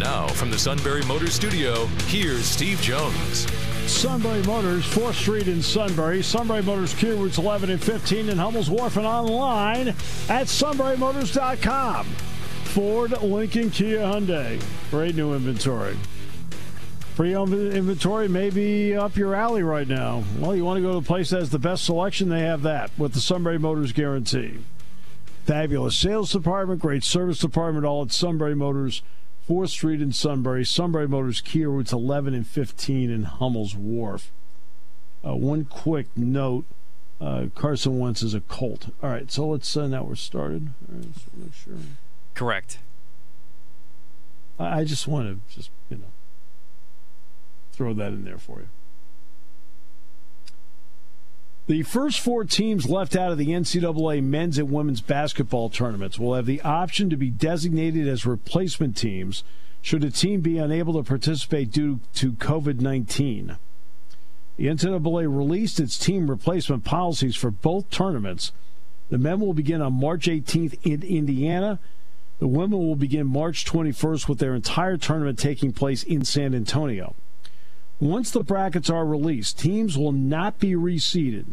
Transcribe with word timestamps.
Now, 0.00 0.28
from 0.28 0.50
the 0.50 0.58
Sunbury 0.58 1.02
Motors 1.02 1.34
Studio, 1.34 1.84
here's 2.06 2.46
Steve 2.46 2.80
Jones. 2.80 3.46
Sunbury 3.86 4.42
Motors, 4.44 4.86
4th 4.86 5.12
Street 5.12 5.46
in 5.46 5.60
Sunbury. 5.60 6.22
Sunbury 6.22 6.62
Motors 6.62 6.94
Kia 6.94 7.14
routes 7.14 7.36
11 7.36 7.68
and 7.68 7.82
15 7.82 8.30
in 8.30 8.38
Hummel's 8.38 8.70
Wharf 8.70 8.96
and 8.96 9.04
online 9.04 9.88
at 9.88 10.46
sunburymotors.com. 10.46 12.06
Ford, 12.06 13.10
Lincoln, 13.20 13.68
Kia, 13.68 13.98
Hyundai. 13.98 14.62
Great 14.90 15.16
new 15.16 15.34
inventory. 15.34 15.98
Pre-owned 17.14 17.52
inventory 17.52 18.26
may 18.26 18.48
be 18.48 18.96
up 18.96 19.18
your 19.18 19.34
alley 19.34 19.62
right 19.62 19.86
now. 19.86 20.24
Well, 20.38 20.56
you 20.56 20.64
want 20.64 20.78
to 20.78 20.82
go 20.82 20.92
to 20.92 20.98
a 20.98 21.02
place 21.02 21.28
that 21.28 21.40
has 21.40 21.50
the 21.50 21.58
best 21.58 21.84
selection? 21.84 22.30
They 22.30 22.40
have 22.40 22.62
that 22.62 22.90
with 22.96 23.12
the 23.12 23.20
Sunbury 23.20 23.58
Motors 23.58 23.92
guarantee. 23.92 24.60
Fabulous 25.44 25.94
sales 25.94 26.32
department, 26.32 26.80
great 26.80 27.04
service 27.04 27.38
department, 27.38 27.84
all 27.84 28.02
at 28.02 28.12
Sunbury 28.12 28.54
Motors, 28.54 29.02
4th 29.50 29.70
Street 29.70 30.00
in 30.00 30.12
Sunbury. 30.12 30.64
Sunbury 30.64 31.08
Motors 31.08 31.40
Kia 31.40 31.68
routes 31.68 31.92
11 31.92 32.34
and 32.34 32.46
15 32.46 33.10
in 33.10 33.24
Hummel's 33.24 33.74
Wharf. 33.74 34.30
Uh, 35.26 35.34
one 35.34 35.64
quick 35.64 36.06
note 36.16 36.66
uh, 37.20 37.46
Carson 37.56 37.98
Wentz 37.98 38.22
is 38.22 38.32
a 38.32 38.40
Colt. 38.42 38.90
All 39.02 39.10
right, 39.10 39.30
so 39.30 39.48
let's, 39.48 39.76
uh, 39.76 39.88
now 39.88 40.04
we're 40.04 40.14
started. 40.14 40.68
All 40.88 40.96
right, 40.96 41.06
let's 41.06 41.26
make 41.36 41.54
sure. 41.54 41.74
Correct. 42.34 42.78
I, 44.58 44.80
I 44.80 44.84
just 44.84 45.08
want 45.08 45.28
to 45.28 45.54
just, 45.54 45.70
you 45.90 45.96
know, 45.96 46.12
throw 47.72 47.92
that 47.92 48.12
in 48.12 48.24
there 48.24 48.38
for 48.38 48.60
you. 48.60 48.68
The 51.66 51.82
first 51.82 52.20
four 52.20 52.44
teams 52.44 52.88
left 52.88 53.14
out 53.14 53.30
of 53.30 53.38
the 53.38 53.48
NCAA 53.48 54.22
men's 54.22 54.58
and 54.58 54.70
women's 54.70 55.00
basketball 55.00 55.68
tournaments 55.68 56.18
will 56.18 56.34
have 56.34 56.46
the 56.46 56.60
option 56.62 57.10
to 57.10 57.16
be 57.16 57.30
designated 57.30 58.08
as 58.08 58.26
replacement 58.26 58.96
teams 58.96 59.44
should 59.82 60.04
a 60.04 60.10
team 60.10 60.40
be 60.40 60.58
unable 60.58 60.94
to 60.94 61.02
participate 61.02 61.70
due 61.70 62.00
to 62.14 62.32
COVID 62.32 62.80
19. 62.80 63.56
The 64.56 64.66
NCAA 64.66 65.34
released 65.34 65.80
its 65.80 65.96
team 65.96 66.28
replacement 66.28 66.84
policies 66.84 67.36
for 67.36 67.50
both 67.50 67.88
tournaments. 67.88 68.52
The 69.08 69.18
men 69.18 69.40
will 69.40 69.54
begin 69.54 69.80
on 69.80 69.94
March 69.94 70.26
18th 70.26 70.78
in 70.84 71.02
Indiana. 71.02 71.78
The 72.40 72.46
women 72.46 72.78
will 72.78 72.96
begin 72.96 73.26
March 73.26 73.64
21st 73.64 74.28
with 74.28 74.38
their 74.38 74.54
entire 74.54 74.96
tournament 74.96 75.38
taking 75.38 75.72
place 75.72 76.02
in 76.02 76.24
San 76.24 76.54
Antonio. 76.54 77.14
Once 78.00 78.30
the 78.30 78.42
brackets 78.42 78.88
are 78.88 79.04
released, 79.04 79.58
teams 79.58 79.98
will 79.98 80.12
not 80.12 80.58
be 80.58 80.72
reseeded. 80.72 81.44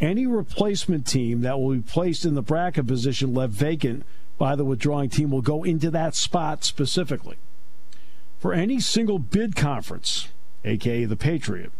Any 0.00 0.26
replacement 0.26 1.06
team 1.06 1.42
that 1.42 1.60
will 1.60 1.74
be 1.74 1.82
placed 1.82 2.24
in 2.24 2.34
the 2.34 2.40
bracket 2.40 2.86
position 2.86 3.34
left 3.34 3.52
vacant 3.52 4.04
by 4.38 4.56
the 4.56 4.64
withdrawing 4.64 5.10
team 5.10 5.30
will 5.30 5.42
go 5.42 5.62
into 5.62 5.90
that 5.90 6.14
spot 6.14 6.64
specifically. 6.64 7.36
For 8.38 8.54
any 8.54 8.80
single 8.80 9.18
bid 9.18 9.54
conference, 9.54 10.28
aka 10.64 11.04
the 11.04 11.14
Patriot, 11.14 11.70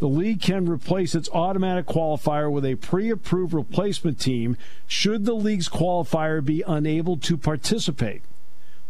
the 0.00 0.08
league 0.08 0.42
can 0.42 0.68
replace 0.68 1.14
its 1.14 1.30
automatic 1.30 1.86
qualifier 1.86 2.50
with 2.50 2.64
a 2.64 2.74
pre 2.74 3.08
approved 3.08 3.54
replacement 3.54 4.18
team 4.18 4.56
should 4.88 5.24
the 5.24 5.32
league's 5.32 5.68
qualifier 5.68 6.44
be 6.44 6.64
unable 6.66 7.16
to 7.18 7.36
participate. 7.36 8.22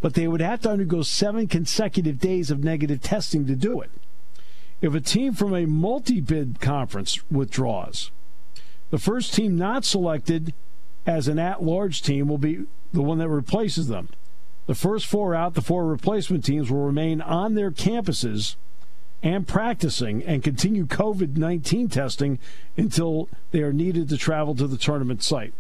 But 0.01 0.15
they 0.15 0.27
would 0.27 0.41
have 0.41 0.63
to 0.63 0.71
undergo 0.71 1.03
seven 1.03 1.49
consecutive 1.49 2.19
days 2.19 2.51
of 2.51 2.65
negative 2.65 3.03
testing 3.03 3.47
to 3.47 3.55
do 3.55 3.83
it. 3.83 3.91
If 4.85 4.95
a 4.95 5.01
team 5.01 5.33
from 5.33 5.55
a 5.55 5.65
multi 5.65 6.21
bid 6.21 6.61
conference 6.61 7.19
withdraws, 7.31 8.11
the 8.91 8.99
first 8.99 9.33
team 9.33 9.57
not 9.57 9.83
selected 9.83 10.53
as 11.07 11.27
an 11.27 11.39
at 11.39 11.63
large 11.63 12.03
team 12.03 12.29
will 12.29 12.37
be 12.37 12.67
the 12.93 13.01
one 13.01 13.17
that 13.17 13.31
replaces 13.31 13.89
them. 13.89 14.11
The 14.67 14.75
first 14.75 15.07
four 15.07 15.35
out, 15.35 15.55
the 15.55 15.63
four 15.63 15.87
replacement 15.87 16.45
teams 16.45 16.71
will 16.71 16.85
remain 16.85 17.23
on 17.23 17.55
their 17.55 17.71
campuses 17.71 18.57
and 19.23 19.49
practicing 19.49 20.23
and 20.23 20.45
continue 20.45 20.85
COVID 20.85 21.39
19 21.39 21.89
testing 21.89 22.39
until 22.77 23.31
they 23.53 23.63
are 23.63 23.73
needed 23.73 24.11
to 24.11 24.19
travel 24.19 24.55
to 24.55 24.67
the 24.67 24.77
tournament 24.77 25.23
site. 25.23 25.55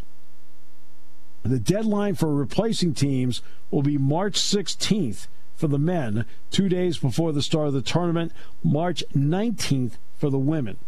The 1.44 1.58
deadline 1.58 2.16
for 2.16 2.34
replacing 2.34 2.92
teams 2.92 3.40
will 3.70 3.80
be 3.80 3.96
March 3.96 4.38
16th 4.38 5.28
for 5.56 5.68
the 5.68 5.78
men, 5.78 6.24
two 6.50 6.68
days 6.68 6.98
before 6.98 7.32
the 7.32 7.42
start 7.42 7.68
of 7.68 7.74
the 7.74 7.82
tournament, 7.82 8.32
March 8.62 9.04
19th 9.14 9.92
for 10.16 10.30
the 10.30 10.38
women. 10.38 10.78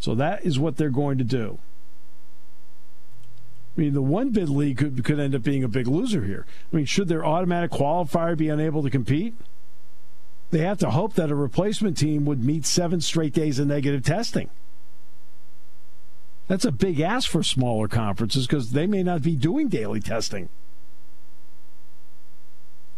So 0.00 0.14
that 0.14 0.44
is 0.44 0.58
what 0.58 0.76
they're 0.76 0.90
going 0.90 1.18
to 1.18 1.24
do. 1.24 1.58
I 3.76 3.80
mean, 3.80 3.94
the 3.94 4.02
one 4.02 4.30
bid 4.30 4.50
league 4.50 4.78
could, 4.78 5.02
could 5.02 5.18
end 5.18 5.34
up 5.34 5.42
being 5.42 5.64
a 5.64 5.68
big 5.68 5.86
loser 5.86 6.24
here. 6.24 6.44
I 6.72 6.76
mean, 6.76 6.84
should 6.84 7.08
their 7.08 7.24
automatic 7.24 7.70
qualifier 7.70 8.36
be 8.36 8.48
unable 8.48 8.82
to 8.82 8.90
compete? 8.90 9.34
They 10.50 10.58
have 10.58 10.78
to 10.78 10.90
hope 10.90 11.14
that 11.14 11.30
a 11.30 11.34
replacement 11.34 11.96
team 11.96 12.26
would 12.26 12.44
meet 12.44 12.66
seven 12.66 13.00
straight 13.00 13.32
days 13.32 13.58
of 13.58 13.68
negative 13.68 14.04
testing. 14.04 14.50
That's 16.48 16.66
a 16.66 16.72
big 16.72 17.00
ask 17.00 17.30
for 17.30 17.42
smaller 17.42 17.88
conferences 17.88 18.46
because 18.46 18.72
they 18.72 18.86
may 18.86 19.02
not 19.02 19.22
be 19.22 19.36
doing 19.36 19.68
daily 19.68 20.00
testing 20.00 20.50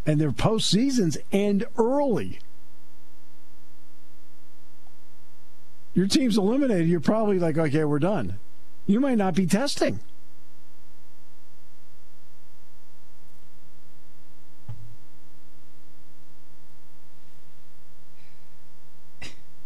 and 0.06 0.20
their 0.20 0.32
postseasons 0.32 1.16
end 1.32 1.65
early. 1.76 2.38
Your 5.94 6.06
team's 6.09 6.37
eliminated, 6.37 6.88
you're 6.88 7.00
probably 7.00 7.38
like, 7.38 7.56
okay, 7.56 7.84
we're 7.84 8.00
done. 8.00 8.38
You 8.87 9.00
might 9.00 9.16
not 9.16 9.34
be 9.34 9.47
testing. 9.47 10.00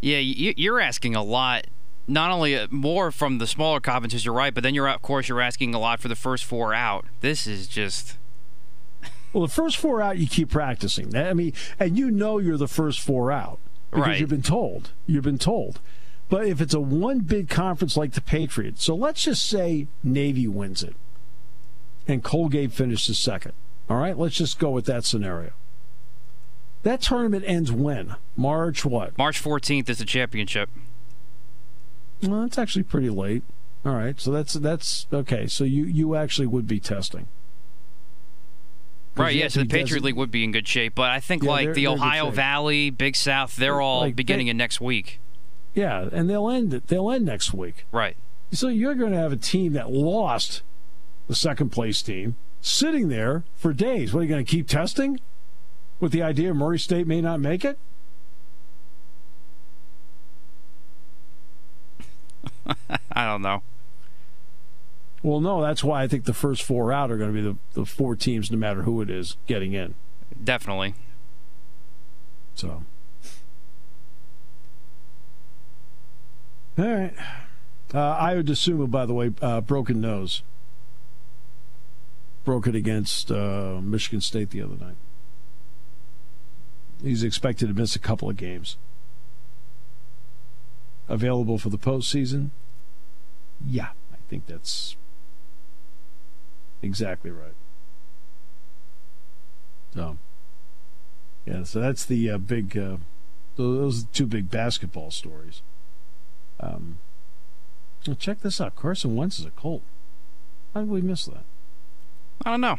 Yeah, 0.01 0.19
you're 0.19 0.81
asking 0.81 1.17
a 1.17 1.23
lot. 1.23 1.67
Not 2.07 2.31
only 2.31 2.57
uh, 2.57 2.69
more 2.71 3.11
from 3.11 3.39
the 3.39 3.47
smaller 3.47 3.81
conferences, 3.81 4.25
you're 4.25 4.33
right, 4.33 4.55
but 4.55 4.63
then 4.63 4.75
you're 4.75 4.89
of 4.89 5.03
course 5.03 5.29
you're 5.29 5.41
asking 5.41 5.75
a 5.75 5.79
lot 5.79 6.01
for 6.01 6.09
the 6.09 6.15
first 6.15 6.45
four 6.45 6.73
out. 6.73 7.05
This 7.21 7.47
is 7.47 7.67
just 7.67 8.17
well, 9.33 9.47
the 9.47 9.53
first 9.53 9.77
four 9.77 10.01
out, 10.01 10.19
you 10.19 10.27
keep 10.27 10.51
practicing. 10.51 11.17
I 11.17 11.35
mean, 11.35 11.53
and 11.79 11.97
you 11.97 12.11
know 12.11 12.39
you're 12.39 12.57
the 12.57 12.69
first 12.69 13.01
four 13.01 13.31
out 13.31 13.59
because 13.91 14.07
right. 14.07 14.21
you've 14.21 14.31
been 14.31 14.43
told. 14.43 14.91
You've 15.07 15.25
been 15.25 15.39
told. 15.39 15.81
But 16.29 16.47
if 16.47 16.61
it's 16.61 16.75
a 16.75 16.81
one 16.81 17.21
big 17.21 17.49
conference 17.49 17.97
like 17.97 18.13
the 18.13 18.21
Patriots, 18.21 18.85
so 18.85 18.95
let's 18.95 19.25
just 19.25 19.47
say 19.47 19.87
Navy 20.03 20.47
wins 20.47 20.83
it 20.83 20.95
and 22.07 22.23
Colgate 22.23 22.73
finishes 22.73 23.19
second. 23.19 23.53
All 23.89 23.97
right, 23.97 24.19
let's 24.19 24.37
just 24.37 24.59
go 24.59 24.71
with 24.71 24.87
that 24.87 25.05
scenario. 25.05 25.53
That 26.83 27.01
tournament 27.01 27.45
ends 27.47 27.73
when? 27.73 28.17
March 28.37 28.85
what? 28.85 29.17
March 29.19 29.43
14th 29.43 29.89
is 29.89 29.99
the 29.99 30.05
championship. 30.05 30.71
Well, 32.23 32.43
that's 32.43 32.59
actually 32.59 32.85
pretty 32.85 33.11
late. 33.11 33.43
All 33.85 33.95
right, 33.95 34.21
so 34.21 34.33
that's 34.33 34.55
that's 34.55 35.07
okay. 35.13 35.47
So 35.47 35.65
you 35.65 35.85
you 35.85 36.17
actually 36.17 36.49
would 36.49 36.67
be 36.67 36.81
testing. 36.81 37.29
Right, 39.19 39.35
yeah, 39.35 39.49
so 39.49 39.61
the 39.61 39.67
Patriot 39.67 40.05
League 40.05 40.17
would 40.17 40.31
be 40.31 40.45
in 40.45 40.53
good 40.53 40.69
shape, 40.69 40.95
but 40.95 41.11
I 41.11 41.21
think 41.21 41.43
yeah, 41.43 41.51
like 41.51 41.65
they're, 41.67 41.75
the 41.75 41.85
they're 41.85 41.95
Ohio 41.95 42.31
Valley, 42.31 42.91
Big 42.91 43.17
South, 43.17 43.57
they're 43.57 43.81
all 43.81 44.01
like 44.01 44.17
beginning 44.17 44.47
they, 44.47 44.51
in 44.51 44.57
next 44.57 44.81
week. 44.81 45.21
Yeah, 45.75 46.09
and 46.13 46.29
they'll 46.29 46.49
end 46.49 46.73
they'll 46.87 47.11
end 47.11 47.25
next 47.25 47.53
week. 47.53 47.87
Right. 47.93 48.17
So 48.53 48.69
you're 48.69 48.95
going 48.95 49.13
to 49.13 49.19
have 49.19 49.33
a 49.33 49.37
team 49.37 49.75
that 49.75 49.91
lost 49.91 50.63
the 51.27 51.35
second 51.35 51.71
place 51.71 52.01
team 52.03 52.37
sitting 52.61 53.09
there 53.09 53.45
for 53.55 53.73
days. 53.73 54.13
What 54.13 54.21
are 54.21 54.23
you 54.25 54.29
going 54.29 54.45
to 54.45 54.51
keep 54.51 54.69
testing 54.69 55.21
with 56.01 56.13
the 56.13 56.23
idea 56.23 56.55
Murray 56.55 56.79
State 56.79 57.07
may 57.07 57.21
not 57.21 57.41
make 57.41 57.65
it? 57.65 57.79
I 63.13 63.27
don't 63.27 63.43
know. 63.43 63.63
Well, 65.23 65.41
no, 65.41 65.61
that's 65.61 65.83
why 65.83 66.03
I 66.03 66.09
think 66.09 66.25
the 66.25 66.35
first 66.35 66.63
four 66.63 66.93
out 66.93 67.11
are 67.11 67.17
going 67.17 67.35
to 67.35 67.43
be 67.43 67.49
the, 67.49 67.57
the 67.81 67.85
four 67.85 68.15
teams, 68.15 68.51
no 68.51 68.57
matter 68.57 68.83
who 68.83 69.01
it 69.01 69.11
is, 69.11 69.37
getting 69.47 69.73
in. 69.73 69.95
Definitely. 70.43 70.95
So. 72.55 72.85
All 76.79 76.85
right. 76.85 77.15
Uh, 77.93 78.27
Ayo 78.27 78.43
Dosunmu, 78.43 78.91
by 78.91 79.07
the 79.07 79.15
way, 79.15 79.33
uh, 79.43 79.61
broken 79.61 80.01
nose. 80.01 80.43
Broke 82.45 82.67
it 82.67 82.75
against 82.75 83.33
uh, 83.33 83.81
Michigan 83.83 84.21
State 84.21 84.51
the 84.51 84.63
other 84.63 84.77
night. 84.77 84.97
He's 87.03 87.23
expected 87.23 87.69
to 87.69 87.75
miss 87.75 87.97
a 87.97 87.99
couple 87.99 88.29
of 88.31 88.37
games. 88.37 88.77
Available 91.09 91.59
for 91.59 91.71
the 91.71 91.79
postseason? 91.79 92.51
Yeah, 93.67 93.89
I 94.13 94.17
think 94.29 94.47
that's 94.47 94.97
exactly 96.83 97.31
right. 97.31 97.55
So, 99.95 100.19
yeah, 101.47 101.65
so 101.65 101.81
that's 101.81 102.05
the 102.05 102.31
uh, 102.31 102.39
big, 102.39 102.77
uh, 102.77 102.99
those 103.57 104.05
two 104.05 104.27
big 104.27 104.51
basketball 104.51 105.11
stories. 105.11 105.63
Um, 106.61 106.99
well, 108.07 108.17
check 108.17 108.41
this 108.41 108.61
out. 108.61 108.77
Carson 108.77 109.17
Wentz 109.17 109.39
is 109.39 109.47
a 109.47 109.51
Colt. 109.51 109.83
How 110.75 110.81
did 110.81 110.91
we 110.91 111.01
miss 111.01 111.25
that? 111.27 111.45
I 112.45 112.51
don't 112.51 112.61
know. 112.61 112.79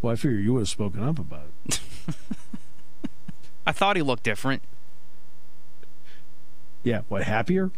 Well, 0.00 0.12
I 0.12 0.16
figure 0.16 0.38
you 0.38 0.52
would 0.52 0.60
have 0.60 0.68
spoken 0.68 1.02
up 1.02 1.18
about 1.18 1.46
it. 1.66 1.80
I 3.66 3.72
thought 3.72 3.96
he 3.96 4.02
looked 4.02 4.22
different. 4.22 4.62
Yeah, 6.82 7.00
what, 7.08 7.22
happier? 7.22 7.70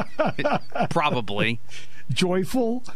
Probably. 0.90 1.60
Joyful? 2.10 2.84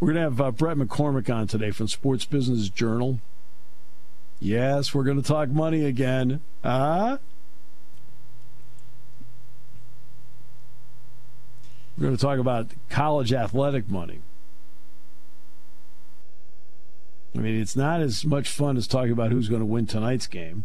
We're 0.00 0.12
going 0.12 0.14
to 0.14 0.20
have 0.20 0.40
uh, 0.40 0.50
Brett 0.52 0.76
McCormick 0.76 1.34
on 1.34 1.48
today 1.48 1.72
from 1.72 1.88
Sports 1.88 2.24
Business 2.24 2.68
Journal. 2.68 3.18
Yes, 4.40 4.94
we're 4.94 5.02
going 5.02 5.20
to 5.20 5.26
talk 5.26 5.48
money 5.48 5.84
again. 5.84 6.40
Huh? 6.62 7.18
We're 11.96 12.04
going 12.04 12.16
to 12.16 12.22
talk 12.22 12.38
about 12.38 12.70
college 12.88 13.32
athletic 13.32 13.90
money. 13.90 14.20
I 17.34 17.38
mean, 17.40 17.60
it's 17.60 17.74
not 17.74 18.00
as 18.00 18.24
much 18.24 18.48
fun 18.48 18.76
as 18.76 18.86
talking 18.86 19.12
about 19.12 19.32
who's 19.32 19.48
going 19.48 19.60
to 19.60 19.66
win 19.66 19.86
tonight's 19.86 20.28
game, 20.28 20.64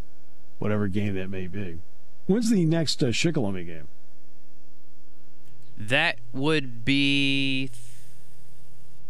whatever 0.60 0.88
game 0.88 1.16
that 1.16 1.30
may 1.30 1.48
be. 1.48 1.80
When's 2.28 2.52
the 2.52 2.66
next 2.66 3.04
uh, 3.04 3.12
game? 3.12 3.88
That 5.90 6.20
would 6.32 6.86
be 6.86 7.70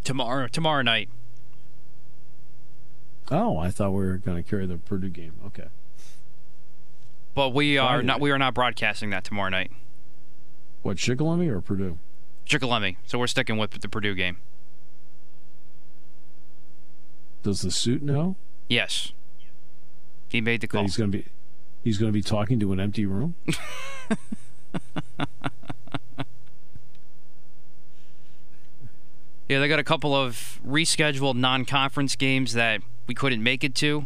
tomorrow. 0.04 0.48
Tomorrow 0.48 0.82
night. 0.82 1.10
Oh, 3.30 3.58
I 3.58 3.70
thought 3.70 3.92
we 3.92 4.04
were 4.06 4.18
going 4.18 4.42
to 4.42 4.48
carry 4.48 4.66
the 4.66 4.78
Purdue 4.78 5.10
game. 5.10 5.34
Okay. 5.46 5.68
But 7.36 7.50
we 7.54 7.78
are 7.78 7.96
Friday. 7.96 8.08
not. 8.08 8.20
We 8.22 8.32
are 8.32 8.38
not 8.38 8.54
broadcasting 8.54 9.10
that 9.12 9.24
tomorrow 9.24 9.50
night. 9.50 9.72
What 10.82 10.98
Shikellamy 10.98 11.50
or 11.50 11.62
Purdue? 11.62 11.98
Shikellamy. 12.46 12.98
So 13.06 13.18
we're 13.18 13.28
sticking 13.28 13.58
with 13.58 13.72
the 13.72 13.90
Purdue 13.90 14.16
game. 14.16 14.38
Does 17.44 17.62
the 17.62 17.72
suit 17.72 18.02
know? 18.02 18.36
Yes. 18.70 19.14
He 20.30 20.42
made 20.42 20.62
the 20.62 20.68
call. 20.68 20.82
That 20.82 20.88
he's 20.88 20.98
going 20.98 21.12
to 21.12 21.18
be 21.20 21.26
he's 21.84 21.98
going 21.98 22.12
to 22.12 22.14
be 22.14 22.22
talking 22.22 22.60
to 22.60 22.72
an 22.74 22.80
empty 22.80 23.06
room. 23.06 23.36
yeah, 29.54 29.60
they 29.60 29.68
got 29.68 29.78
a 29.78 29.84
couple 29.84 30.16
of 30.16 30.60
rescheduled 30.68 31.36
non-conference 31.36 32.16
games 32.16 32.54
that 32.54 32.82
we 33.06 33.14
couldn't 33.14 33.44
make 33.44 33.64
it 33.64 33.76
to 33.76 34.02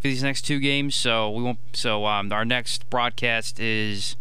for 0.00 0.08
these 0.08 0.22
next 0.22 0.42
two 0.42 0.58
games. 0.58 0.96
So 0.96 1.30
we 1.30 1.44
won't. 1.44 1.60
So 1.74 2.06
um, 2.06 2.32
our 2.32 2.44
next 2.44 2.90
broadcast 2.90 3.60
is 3.60 4.16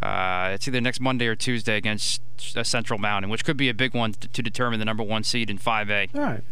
uh, 0.00 0.52
it's 0.54 0.68
either 0.68 0.80
next 0.80 1.00
Monday 1.00 1.26
or 1.26 1.34
Tuesday 1.34 1.76
against 1.76 2.22
Central 2.38 3.00
Mountain, 3.00 3.30
which 3.30 3.44
could 3.44 3.56
be 3.56 3.68
a 3.68 3.74
big 3.74 3.94
one 3.94 4.12
to, 4.12 4.28
to 4.28 4.42
determine 4.42 4.78
the 4.78 4.84
number 4.84 5.02
one 5.02 5.24
seed 5.24 5.50
in 5.50 5.58
5A. 5.58 6.14
All 6.14 6.20
right. 6.20 6.44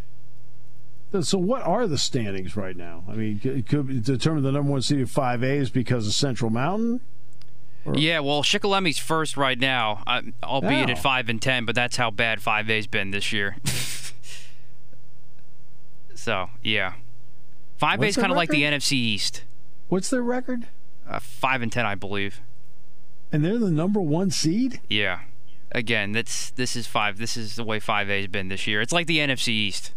So, 1.21 1.37
what 1.37 1.61
are 1.61 1.87
the 1.87 1.97
standings 1.97 2.57
right 2.57 2.75
now? 2.75 3.05
I 3.07 3.13
mean, 3.13 3.39
it 3.43 3.69
could 3.69 4.03
determine 4.03 4.43
the 4.43 4.51
number 4.51 4.69
one 4.69 4.81
seed 4.81 4.99
of 4.99 5.09
5A 5.09 5.43
is 5.43 5.69
because 5.69 6.07
of 6.07 6.13
Central 6.13 6.49
Mountain? 6.49 6.99
Or? 7.85 7.95
Yeah, 7.97 8.19
well, 8.19 8.43
Shikellamy's 8.43 8.97
first 8.97 9.35
right 9.35 9.59
now, 9.59 10.03
uh, 10.07 10.21
albeit 10.41 10.89
at 10.89 10.99
5 10.99 11.29
and 11.29 11.41
10, 11.41 11.65
but 11.65 11.75
that's 11.75 11.97
how 11.97 12.11
bad 12.11 12.39
5A's 12.39 12.87
been 12.87 13.11
this 13.11 13.33
year. 13.33 13.57
so, 16.15 16.49
yeah. 16.61 16.93
5A's 17.81 18.15
kind 18.15 18.31
of 18.31 18.37
like 18.37 18.49
the 18.49 18.63
NFC 18.63 18.93
East. 18.93 19.43
What's 19.89 20.09
their 20.09 20.21
record? 20.21 20.67
Uh, 21.07 21.19
5 21.19 21.61
and 21.61 21.71
10, 21.71 21.85
I 21.85 21.95
believe. 21.95 22.41
And 23.31 23.43
they're 23.43 23.57
the 23.57 23.71
number 23.71 23.99
one 23.99 24.31
seed? 24.31 24.79
Yeah. 24.89 25.21
Again, 25.71 26.11
that's 26.11 26.51
this 26.51 26.75
is 26.75 26.87
5. 26.87 27.17
This 27.17 27.35
is 27.35 27.55
the 27.55 27.63
way 27.63 27.79
5A's 27.79 28.27
been 28.27 28.47
this 28.47 28.67
year. 28.67 28.79
It's 28.79 28.93
like 28.93 29.07
the 29.07 29.17
NFC 29.17 29.49
East. 29.49 29.91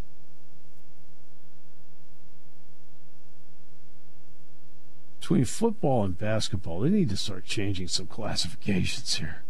Between 5.27 5.43
football 5.43 6.05
and 6.05 6.17
basketball, 6.17 6.79
they 6.79 6.89
need 6.89 7.09
to 7.09 7.17
start 7.17 7.43
changing 7.43 7.85
some 7.89 8.07
classifications 8.07 9.15
here. 9.15 9.43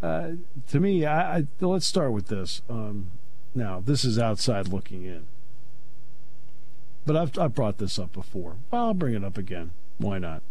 Uh, 0.00 0.34
to 0.68 0.78
me, 0.78 1.04
I, 1.04 1.38
I, 1.38 1.46
let's 1.60 1.84
start 1.84 2.12
with 2.12 2.28
this. 2.28 2.62
Um, 2.70 3.10
now, 3.56 3.82
this 3.84 4.04
is 4.04 4.20
outside 4.20 4.68
looking 4.68 5.04
in, 5.04 5.26
but 7.04 7.16
I've 7.16 7.36
I've 7.36 7.54
brought 7.56 7.78
this 7.78 7.98
up 7.98 8.12
before. 8.12 8.54
I'll 8.72 8.94
bring 8.94 9.14
it 9.14 9.24
up 9.24 9.36
again. 9.36 9.72
Why 9.98 10.18
not? 10.18 10.42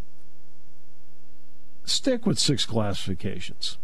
Stick 1.86 2.26
with 2.26 2.38
six 2.38 2.66
classifications, 2.66 3.78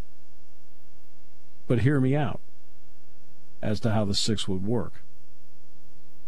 but 1.69 1.83
hear 1.83 2.01
me 2.01 2.17
out 2.17 2.41
as 3.61 3.79
to 3.79 3.91
how 3.91 4.03
the 4.03 4.13
six 4.13 4.45
would 4.45 4.67
work. 4.67 4.95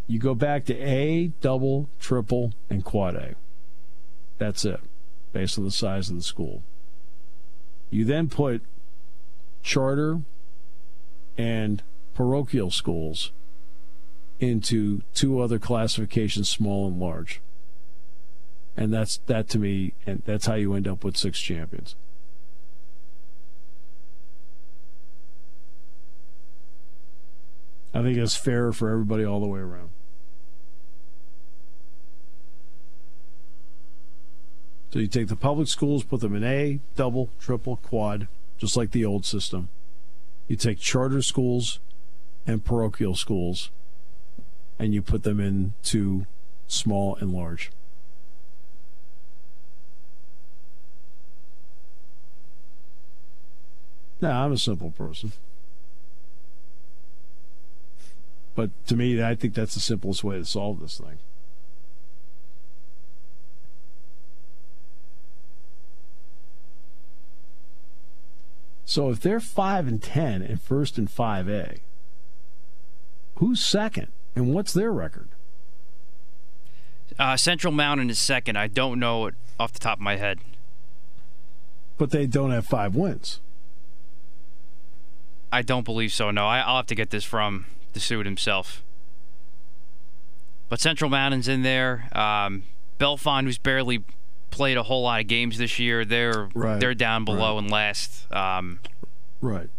You 0.08 0.20
go 0.20 0.36
back 0.36 0.66
to 0.66 0.76
A, 0.76 1.28
double, 1.42 1.90
triple, 2.00 2.54
and 2.70 2.84
quad 2.84 3.16
A. 3.16 3.36
That's 4.38 4.66
it, 4.66 4.82
based 5.32 5.58
on 5.58 5.64
the 5.64 5.72
size 5.72 6.10
of 6.10 6.18
the 6.18 6.24
school. 6.24 6.62
You 7.90 8.06
then 8.06 8.28
put 8.28 8.62
charter 9.62 10.22
and 11.38 11.82
parochial 12.14 12.70
schools 12.70 13.32
into 14.40 15.02
two 15.14 15.40
other 15.40 15.60
classifications, 15.60 16.50
small 16.50 16.88
and 16.88 17.00
large. 17.00 17.42
And 18.76 18.92
that's 18.92 19.18
that 19.28 19.48
to 19.50 19.60
me, 19.60 19.94
and 20.06 20.24
that's 20.26 20.48
how 20.48 20.56
you 20.56 20.74
end 20.74 20.88
up 20.88 21.04
with 21.04 21.16
six 21.16 21.40
champions. 21.40 21.96
I 27.94 28.02
think 28.02 28.18
it's 28.18 28.36
fair 28.36 28.74
for 28.74 28.90
everybody 28.90 29.24
all 29.24 29.40
the 29.40 29.48
way 29.48 29.60
around. 29.60 29.90
So 34.94 35.00
you 35.00 35.08
take 35.08 35.28
the 35.28 35.36
public 35.36 35.68
schools, 35.70 36.04
put 36.04 36.22
them 36.22 36.36
in 36.36 36.44
A, 36.44 36.80
double, 36.96 37.32
triple, 37.40 37.78
quad, 37.78 38.28
just 38.60 38.78
like 38.78 38.92
the 38.92 39.04
old 39.04 39.26
system. 39.26 39.70
You 40.48 40.56
take 40.56 40.78
charter 40.78 41.24
schools 41.24 41.80
and 42.46 42.64
parochial 42.64 43.16
schools, 43.16 43.72
and 44.78 44.94
you 44.94 45.02
put 45.02 45.24
them 45.24 45.40
into 45.40 46.28
small 46.68 47.16
and 47.16 47.34
large. 47.34 47.72
Now, 54.22 54.46
I'm 54.46 54.52
a 54.52 54.60
simple 54.60 54.92
person. 54.92 55.32
But 58.54 58.70
to 58.86 58.96
me, 58.96 59.24
I 59.24 59.34
think 59.34 59.56
that's 59.56 59.74
the 59.74 59.80
simplest 59.80 60.24
way 60.24 60.38
to 60.38 60.46
solve 60.46 60.82
this 60.82 61.00
thing. 61.00 61.18
So 68.94 69.10
if 69.10 69.22
they're 69.22 69.40
5 69.40 69.88
and 69.88 70.04
10 70.04 70.44
and 70.44 70.62
first 70.62 71.00
in 71.00 71.08
5A, 71.08 71.80
who's 73.38 73.60
second 73.60 74.10
and 74.36 74.54
what's 74.54 74.72
their 74.72 74.92
record? 74.92 75.30
Uh, 77.18 77.36
Central 77.36 77.74
Mountain 77.74 78.12
is 78.12 78.20
second. 78.20 78.56
I 78.56 78.68
don't 78.68 79.00
know 79.00 79.26
it 79.26 79.34
off 79.60 79.74
the 79.74 79.80
top 79.80 79.98
of 79.98 80.04
my 80.04 80.18
head. 80.18 80.42
But 81.98 82.12
they 82.12 82.28
don't 82.28 82.52
have 82.52 82.68
five 82.68 82.96
wins. 82.96 83.40
I 85.52 85.64
don't 85.64 85.86
believe 85.86 86.14
so. 86.14 86.30
No, 86.30 86.46
I, 86.46 86.60
will 86.60 86.76
have 86.76 86.86
to 86.86 86.96
get 86.96 87.10
this 87.10 87.24
from 87.24 87.66
the 87.94 88.00
suit 88.00 88.28
himself. 88.28 88.84
But 90.70 90.80
Central 90.80 91.10
Mountain's 91.10 91.48
in 91.48 91.64
there. 91.64 92.10
Um, 92.12 92.62
Bellefonte, 93.00 93.46
who's 93.46 93.58
barely 93.58 94.04
played 94.54 94.78
a 94.78 94.84
whole 94.84 95.02
lot 95.02 95.20
of 95.20 95.28
games 95.28 95.58
this 95.58 95.80
year, 95.80 96.06
they're 96.06 96.48
right. 96.54 96.80
they're 96.80 96.94
down 96.94 97.26
below 97.26 97.56
right. 97.56 97.64
and 97.64 97.72
last. 97.72 98.32
Um, 98.32 98.80
right. 99.42 99.70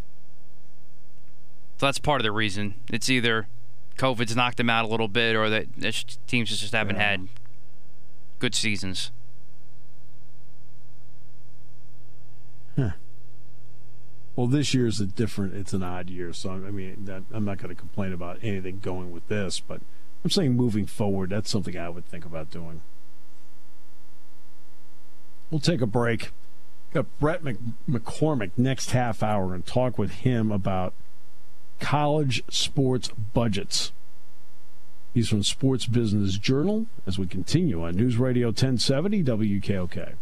So 1.78 1.87
that's 1.87 2.00
part 2.00 2.21
of 2.21 2.25
the 2.25 2.33
reason. 2.33 2.75
It's 2.93 3.09
either 3.09 3.47
COVID's 3.97 4.35
knocked 4.35 4.57
them 4.57 4.69
out 4.69 4.85
a 4.85 4.88
little 4.88 5.09
bit, 5.09 5.37
or 5.37 5.49
that 5.49 5.66
teams 6.26 6.50
just 6.50 6.73
haven't 6.73 6.97
yeah. 6.97 7.11
had 7.11 7.28
good 8.40 8.54
seasons. 8.54 9.12
Huh. 12.76 12.90
Well, 14.35 14.49
this 14.49 14.75
year 14.75 14.88
is 14.88 15.00
a 15.00 15.07
different. 15.07 15.54
It's 15.54 15.73
an 15.73 15.85
odd 15.85 16.11
year, 16.11 16.33
so 16.33 16.50
I 16.50 16.73
mean, 16.73 17.04
that, 17.04 17.23
I'm 17.33 17.45
not 17.45 17.59
going 17.59 17.69
to 17.69 17.81
complain 17.81 18.12
about 18.12 18.40
anything 18.43 18.81
going 18.81 19.12
with 19.12 19.28
this, 19.28 19.61
but 19.61 19.81
I'm 20.25 20.31
saying 20.31 20.54
moving 20.54 20.87
forward, 20.87 21.31
that's 21.31 21.50
something 21.50 21.76
I 21.76 21.88
would 21.88 22.07
think 22.07 22.25
about 22.25 22.50
doing. 22.50 22.83
We'll 25.51 25.61
take 25.61 25.81
a 25.81 25.87
break. 25.87 26.31
Got 26.93 27.07
Brett 27.19 27.43
McCormick 27.43 28.53
next 28.57 28.93
half 28.93 29.23
hour 29.23 29.55
and 29.55 29.67
talk 29.67 29.99
with 29.99 30.13
him 30.13 30.53
about 30.53 30.95
college 31.81 32.43
sports 32.49 33.09
budgets. 33.09 33.93
He's 35.13 35.29
from 35.29 35.43
Sports 35.43 35.87
Business 35.87 36.39
Journal 36.39 36.87
as 37.07 37.19
we 37.19 37.27
continue 37.27 37.85
on 37.85 37.95
News 37.95 38.17
Radio 38.17 38.49
1070 38.49 39.23
WKOK. 39.23 40.15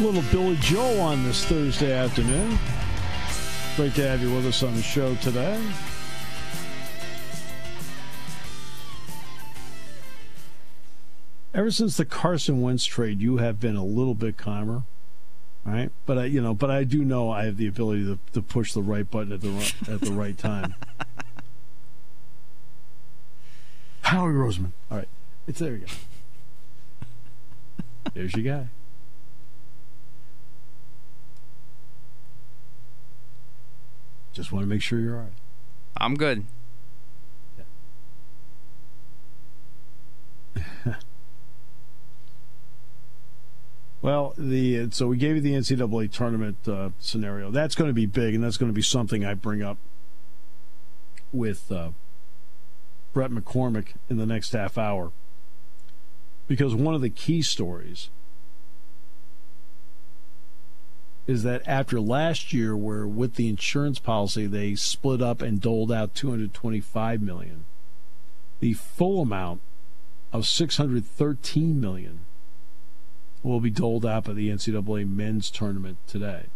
Little 0.00 0.22
Billy 0.32 0.56
Joe 0.62 1.00
on 1.00 1.24
this 1.24 1.44
Thursday 1.44 1.92
afternoon. 1.92 2.58
Great 3.76 3.94
to 3.96 4.08
have 4.08 4.22
you 4.22 4.34
with 4.34 4.46
us 4.46 4.62
on 4.62 4.74
the 4.74 4.82
show 4.82 5.14
today. 5.16 5.62
Ever 11.52 11.70
since 11.72 11.96
the 11.96 12.04
Carson 12.04 12.60
Wentz 12.60 12.84
trade, 12.84 13.20
you 13.20 13.38
have 13.38 13.58
been 13.58 13.74
a 13.74 13.84
little 13.84 14.14
bit 14.14 14.36
calmer, 14.36 14.84
right? 15.64 15.90
But 16.06 16.18
I, 16.18 16.24
you 16.26 16.40
know, 16.40 16.54
but 16.54 16.70
I 16.70 16.84
do 16.84 17.04
know 17.04 17.30
I 17.30 17.44
have 17.46 17.56
the 17.56 17.66
ability 17.66 18.04
to, 18.04 18.20
to 18.34 18.42
push 18.42 18.72
the 18.72 18.82
right 18.82 19.10
button 19.10 19.32
at 19.32 19.40
the 19.40 19.74
at 19.88 20.00
the 20.00 20.12
right 20.12 20.38
time. 20.38 20.76
Howie 24.02 24.32
Roseman. 24.32 24.70
All 24.90 24.98
right, 24.98 25.08
it's 25.48 25.58
there 25.58 25.72
you 25.72 25.86
go. 25.86 25.86
There's 28.14 28.34
your 28.34 28.44
guy. 28.44 28.68
Just 34.32 34.52
want 34.52 34.62
to 34.62 34.68
make 34.68 34.82
sure 34.82 35.00
you're 35.00 35.16
all 35.16 35.22
right. 35.22 35.32
I'm 35.96 36.14
good. 36.14 36.44
well, 44.02 44.32
the 44.38 44.90
so 44.90 45.06
we 45.08 45.18
gave 45.18 45.36
you 45.36 45.42
the 45.42 45.52
NCAA 45.52 46.10
tournament 46.10 46.56
uh, 46.66 46.90
scenario. 46.98 47.50
That's 47.50 47.74
going 47.74 47.88
to 47.88 47.94
be 47.94 48.06
big, 48.06 48.34
and 48.34 48.42
that's 48.42 48.56
going 48.56 48.70
to 48.70 48.74
be 48.74 48.82
something 48.82 49.24
I 49.24 49.34
bring 49.34 49.62
up 49.62 49.76
with 51.32 51.70
uh, 51.70 51.90
Brett 53.12 53.30
McCormick 53.30 53.94
in 54.08 54.16
the 54.16 54.26
next 54.26 54.52
half 54.52 54.78
hour, 54.78 55.12
because 56.48 56.74
one 56.74 56.94
of 56.94 57.02
the 57.02 57.10
key 57.10 57.42
stories 57.42 58.08
is 61.26 61.42
that 61.42 61.62
after 61.66 62.00
last 62.00 62.52
year, 62.52 62.74
where 62.76 63.06
with 63.06 63.34
the 63.34 63.48
insurance 63.48 63.98
policy 63.98 64.46
they 64.46 64.74
split 64.74 65.20
up 65.20 65.42
and 65.42 65.60
doled 65.60 65.92
out 65.92 66.14
225 66.14 67.20
million, 67.20 67.64
the 68.60 68.72
full 68.72 69.20
amount 69.22 69.60
of 70.32 70.46
613 70.46 71.80
million 71.80 72.20
will 73.42 73.60
be 73.60 73.70
doled 73.70 74.04
out 74.04 74.24
by 74.24 74.32
the 74.32 74.50
NCAA 74.50 75.08
men's 75.08 75.50
tournament 75.50 75.98
today. 76.06 76.46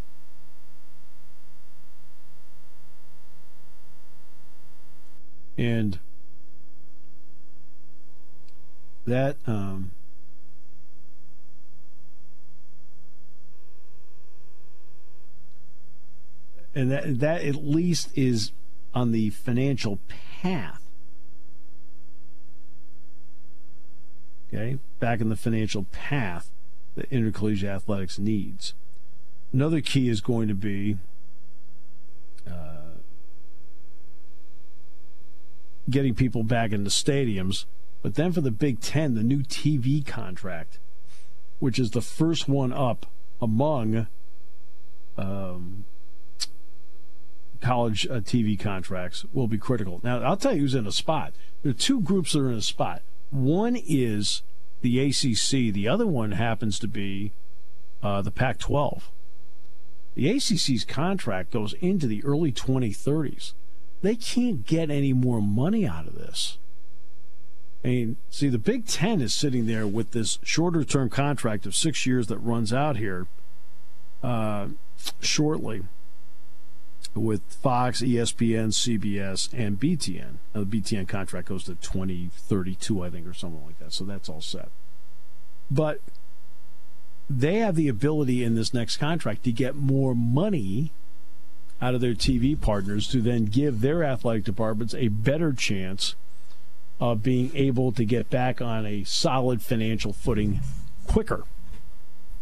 And 5.56 5.98
that 9.06 9.36
um, 9.46 9.92
and 16.74 16.90
that 16.90 17.20
that 17.20 17.42
at 17.42 17.54
least 17.54 18.10
is 18.16 18.50
on 18.92 19.12
the 19.12 19.30
financial 19.30 20.00
path. 20.42 20.82
Okay, 24.48 24.78
back 24.98 25.20
in 25.20 25.28
the 25.28 25.36
financial 25.36 25.84
path 25.84 26.50
that 26.94 27.10
intercollegiate 27.10 27.70
athletics 27.70 28.18
needs. 28.18 28.74
Another 29.52 29.80
key 29.80 30.08
is 30.08 30.20
going 30.20 30.48
to 30.48 30.54
be 30.54 30.98
uh, 32.48 32.98
getting 35.88 36.14
people 36.14 36.42
back 36.42 36.72
into 36.72 36.90
stadiums. 36.90 37.66
But 38.02 38.16
then 38.16 38.32
for 38.32 38.40
the 38.40 38.50
Big 38.50 38.80
Ten, 38.80 39.14
the 39.14 39.22
new 39.22 39.42
TV 39.42 40.04
contract, 40.04 40.78
which 41.58 41.78
is 41.78 41.92
the 41.92 42.02
first 42.02 42.48
one 42.48 42.72
up 42.72 43.06
among 43.40 44.06
um, 45.16 45.84
college 47.60 48.06
uh, 48.06 48.20
TV 48.20 48.58
contracts 48.58 49.24
will 49.32 49.48
be 49.48 49.58
critical. 49.58 50.00
Now, 50.04 50.20
I'll 50.20 50.36
tell 50.36 50.54
you 50.54 50.60
who's 50.60 50.74
in 50.74 50.86
a 50.86 50.92
spot. 50.92 51.32
There 51.62 51.70
are 51.70 51.74
two 51.74 52.00
groups 52.00 52.32
that 52.32 52.40
are 52.40 52.50
in 52.50 52.58
a 52.58 52.62
spot. 52.62 53.02
One 53.30 53.76
is 53.76 54.42
the 54.84 55.00
ACC, 55.00 55.72
the 55.72 55.88
other 55.88 56.06
one 56.06 56.32
happens 56.32 56.78
to 56.78 56.86
be 56.86 57.32
uh, 58.02 58.20
the 58.20 58.30
Pac 58.30 58.58
12. 58.58 59.10
The 60.14 60.28
ACC's 60.28 60.84
contract 60.84 61.50
goes 61.50 61.72
into 61.80 62.06
the 62.06 62.22
early 62.22 62.52
2030s. 62.52 63.54
They 64.02 64.14
can't 64.14 64.66
get 64.66 64.90
any 64.90 65.14
more 65.14 65.40
money 65.40 65.86
out 65.86 66.06
of 66.06 66.16
this. 66.16 66.58
I 67.82 67.88
mean, 67.88 68.16
see, 68.28 68.50
the 68.50 68.58
Big 68.58 68.86
Ten 68.86 69.22
is 69.22 69.32
sitting 69.32 69.64
there 69.64 69.86
with 69.86 70.10
this 70.10 70.38
shorter 70.42 70.84
term 70.84 71.08
contract 71.08 71.64
of 71.64 71.74
six 71.74 72.04
years 72.04 72.26
that 72.26 72.36
runs 72.36 72.70
out 72.70 72.98
here 72.98 73.26
uh, 74.22 74.68
shortly 75.22 75.84
with 77.14 77.42
Fox, 77.52 78.02
ESPN, 78.02 78.68
CBS, 78.68 79.52
and 79.52 79.78
BTN. 79.78 80.34
Now, 80.54 80.64
the 80.64 80.80
BTN 80.80 81.08
contract 81.08 81.48
goes 81.48 81.64
to 81.64 81.74
2032, 81.76 83.02
I 83.02 83.10
think, 83.10 83.26
or 83.26 83.34
something 83.34 83.64
like 83.64 83.78
that. 83.78 83.92
So 83.92 84.04
that's 84.04 84.28
all 84.28 84.40
set. 84.40 84.68
But 85.70 86.00
they 87.30 87.56
have 87.56 87.74
the 87.74 87.88
ability 87.88 88.44
in 88.44 88.54
this 88.54 88.74
next 88.74 88.96
contract 88.96 89.44
to 89.44 89.52
get 89.52 89.76
more 89.76 90.14
money 90.14 90.92
out 91.80 91.94
of 91.94 92.00
their 92.00 92.14
TV 92.14 92.60
partners 92.60 93.08
to 93.08 93.20
then 93.20 93.46
give 93.46 93.80
their 93.80 94.04
athletic 94.04 94.44
departments 94.44 94.94
a 94.94 95.08
better 95.08 95.52
chance 95.52 96.14
of 97.00 97.22
being 97.22 97.50
able 97.54 97.92
to 97.92 98.04
get 98.04 98.30
back 98.30 98.62
on 98.62 98.86
a 98.86 99.04
solid 99.04 99.62
financial 99.62 100.12
footing 100.12 100.60
quicker. 101.06 101.44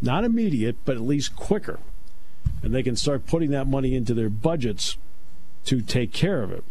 Not 0.00 0.24
immediate, 0.24 0.76
but 0.84 0.96
at 0.96 1.02
least 1.02 1.36
quicker 1.36 1.78
and 2.62 2.74
they 2.74 2.82
can 2.82 2.96
start 2.96 3.26
putting 3.26 3.50
that 3.50 3.66
money 3.66 3.94
into 3.94 4.14
their 4.14 4.30
budgets 4.30 4.96
to 5.64 5.80
take 5.80 6.12
care 6.12 6.42
of 6.42 6.50
it. 6.50 6.64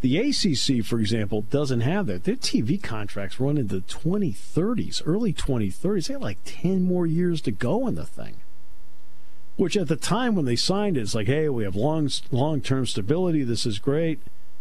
The 0.00 0.16
ACC, 0.16 0.84
for 0.84 0.98
example, 0.98 1.42
doesn't 1.42 1.82
have 1.82 2.06
that. 2.06 2.24
Their 2.24 2.36
TV 2.36 2.82
contracts 2.82 3.38
run 3.38 3.58
into 3.58 3.80
2030s, 3.82 5.02
early 5.04 5.32
2030s. 5.32 6.06
They 6.06 6.14
have 6.14 6.22
like 6.22 6.38
10 6.46 6.82
more 6.82 7.06
years 7.06 7.42
to 7.42 7.50
go 7.50 7.86
in 7.86 7.96
the 7.96 8.06
thing. 8.06 8.36
Which 9.56 9.76
at 9.76 9.88
the 9.88 9.96
time 9.96 10.34
when 10.34 10.46
they 10.46 10.56
signed 10.56 10.96
it, 10.96 11.02
it's 11.02 11.14
like, 11.14 11.26
hey, 11.26 11.50
we 11.50 11.64
have 11.64 11.76
long 11.76 12.08
long 12.30 12.62
term 12.62 12.86
stability. 12.86 13.42
This 13.42 13.66
is 13.66 13.78
great. 13.78 14.20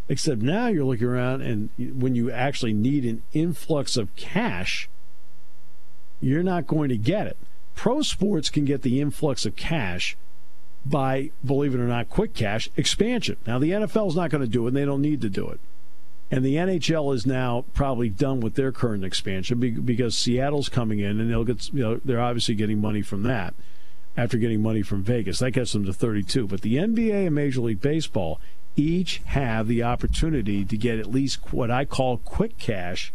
Except 0.09 0.41
now 0.41 0.67
you're 0.67 0.83
looking 0.83 1.07
around, 1.07 1.41
and 1.41 1.69
when 1.77 2.15
you 2.15 2.31
actually 2.31 2.73
need 2.73 3.05
an 3.05 3.21
influx 3.31 3.95
of 3.95 4.13
cash, 4.15 4.89
you're 6.19 6.43
not 6.43 6.67
going 6.67 6.89
to 6.89 6.97
get 6.97 7.27
it. 7.27 7.37
Pro 7.79 8.01
sports 8.01 8.49
can 8.49 8.65
get 8.65 8.81
the 8.81 8.99
influx 8.99 9.45
of 9.45 9.55
cash 9.55 10.17
by, 10.85 11.31
believe 11.45 11.73
it 11.73 11.79
or 11.79 11.87
not, 11.87 12.09
quick 12.09 12.33
cash 12.33 12.69
expansion. 12.75 13.37
Now, 13.47 13.57
the 13.57 13.71
NFL 13.71 14.09
is 14.09 14.17
not 14.17 14.29
going 14.29 14.41
to 14.41 14.49
do 14.49 14.65
it, 14.65 14.71
and 14.71 14.75
they 14.75 14.83
don't 14.83 15.01
need 15.01 15.21
to 15.21 15.29
do 15.29 15.47
it. 15.47 15.61
And 16.29 16.43
the 16.43 16.55
NHL 16.55 17.15
is 17.15 17.25
now 17.25 17.63
probably 17.73 18.09
done 18.09 18.41
with 18.41 18.55
their 18.55 18.73
current 18.73 19.05
expansion 19.05 19.61
because 19.85 20.17
Seattle's 20.17 20.67
coming 20.67 20.99
in, 20.99 21.21
and 21.21 21.31
they'll 21.31 21.45
get, 21.45 21.73
you 21.73 21.81
know, 21.81 22.01
they're 22.03 22.19
obviously 22.19 22.53
getting 22.53 22.81
money 22.81 23.01
from 23.01 23.23
that 23.23 23.53
after 24.17 24.37
getting 24.37 24.61
money 24.61 24.81
from 24.81 25.01
Vegas. 25.01 25.39
That 25.39 25.51
gets 25.51 25.71
them 25.71 25.85
to 25.85 25.93
32. 25.93 26.47
But 26.47 26.59
the 26.59 26.75
NBA 26.75 27.27
and 27.27 27.33
Major 27.33 27.61
League 27.61 27.79
Baseball 27.79 28.41
each 28.75 29.21
have 29.27 29.69
the 29.69 29.83
opportunity 29.83 30.65
to 30.65 30.75
get 30.75 30.99
at 30.99 31.09
least 31.09 31.53
what 31.53 31.71
I 31.71 31.85
call 31.85 32.17
quick 32.17 32.57
cash 32.57 33.13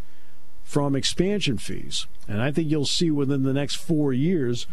from 0.65 0.95
expansion 0.95 1.57
fees. 1.57 2.07
And 2.27 2.41
I 2.41 2.51
think 2.51 2.69
you'll 2.69 2.85
see 2.85 3.11
within 3.11 3.43
the 3.43 3.53
next 3.53 3.75
four 3.75 4.11
years 4.11 4.67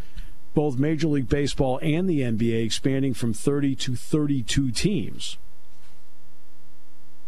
both 0.55 0.79
Major 0.79 1.07
League 1.07 1.29
Baseball 1.29 1.79
and 1.83 2.09
the 2.09 2.21
NBA 2.21 2.65
expanding 2.65 3.15
from 3.15 3.33
30 3.33 3.77
to 3.77 3.95
32 3.95 4.71
teams, 4.73 5.39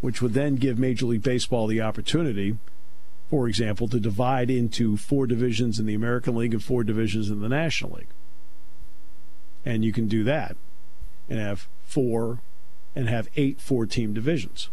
which 0.01 0.21
would 0.21 0.35
then 0.35 0.57
give 0.57 0.79
Major 0.79 1.07
League 1.07 1.23
Baseball 1.23 1.67
the 1.67 1.81
opportunity, 1.81 2.59
for 3.31 3.49
example, 3.49 3.87
to 3.89 4.01
divide 4.01 4.51
into 4.51 4.97
four 4.97 5.27
divisions 5.27 5.79
in 5.79 5.87
the 5.87 5.95
American 5.95 6.35
League 6.35 6.53
and 6.53 6.65
four 6.65 6.85
divisions 6.85 7.31
in 7.31 7.41
the 7.41 7.49
National 7.49 7.93
League. 7.93 8.09
And 9.65 9.85
you 9.85 9.93
can 9.93 10.09
do 10.09 10.25
that 10.25 10.57
and 11.29 11.39
have 11.39 11.69
four 11.85 12.41
and 12.95 13.09
have 13.09 13.29
eight 13.37 13.61
four 13.61 13.87
team 13.87 14.13
divisions. 14.13 14.69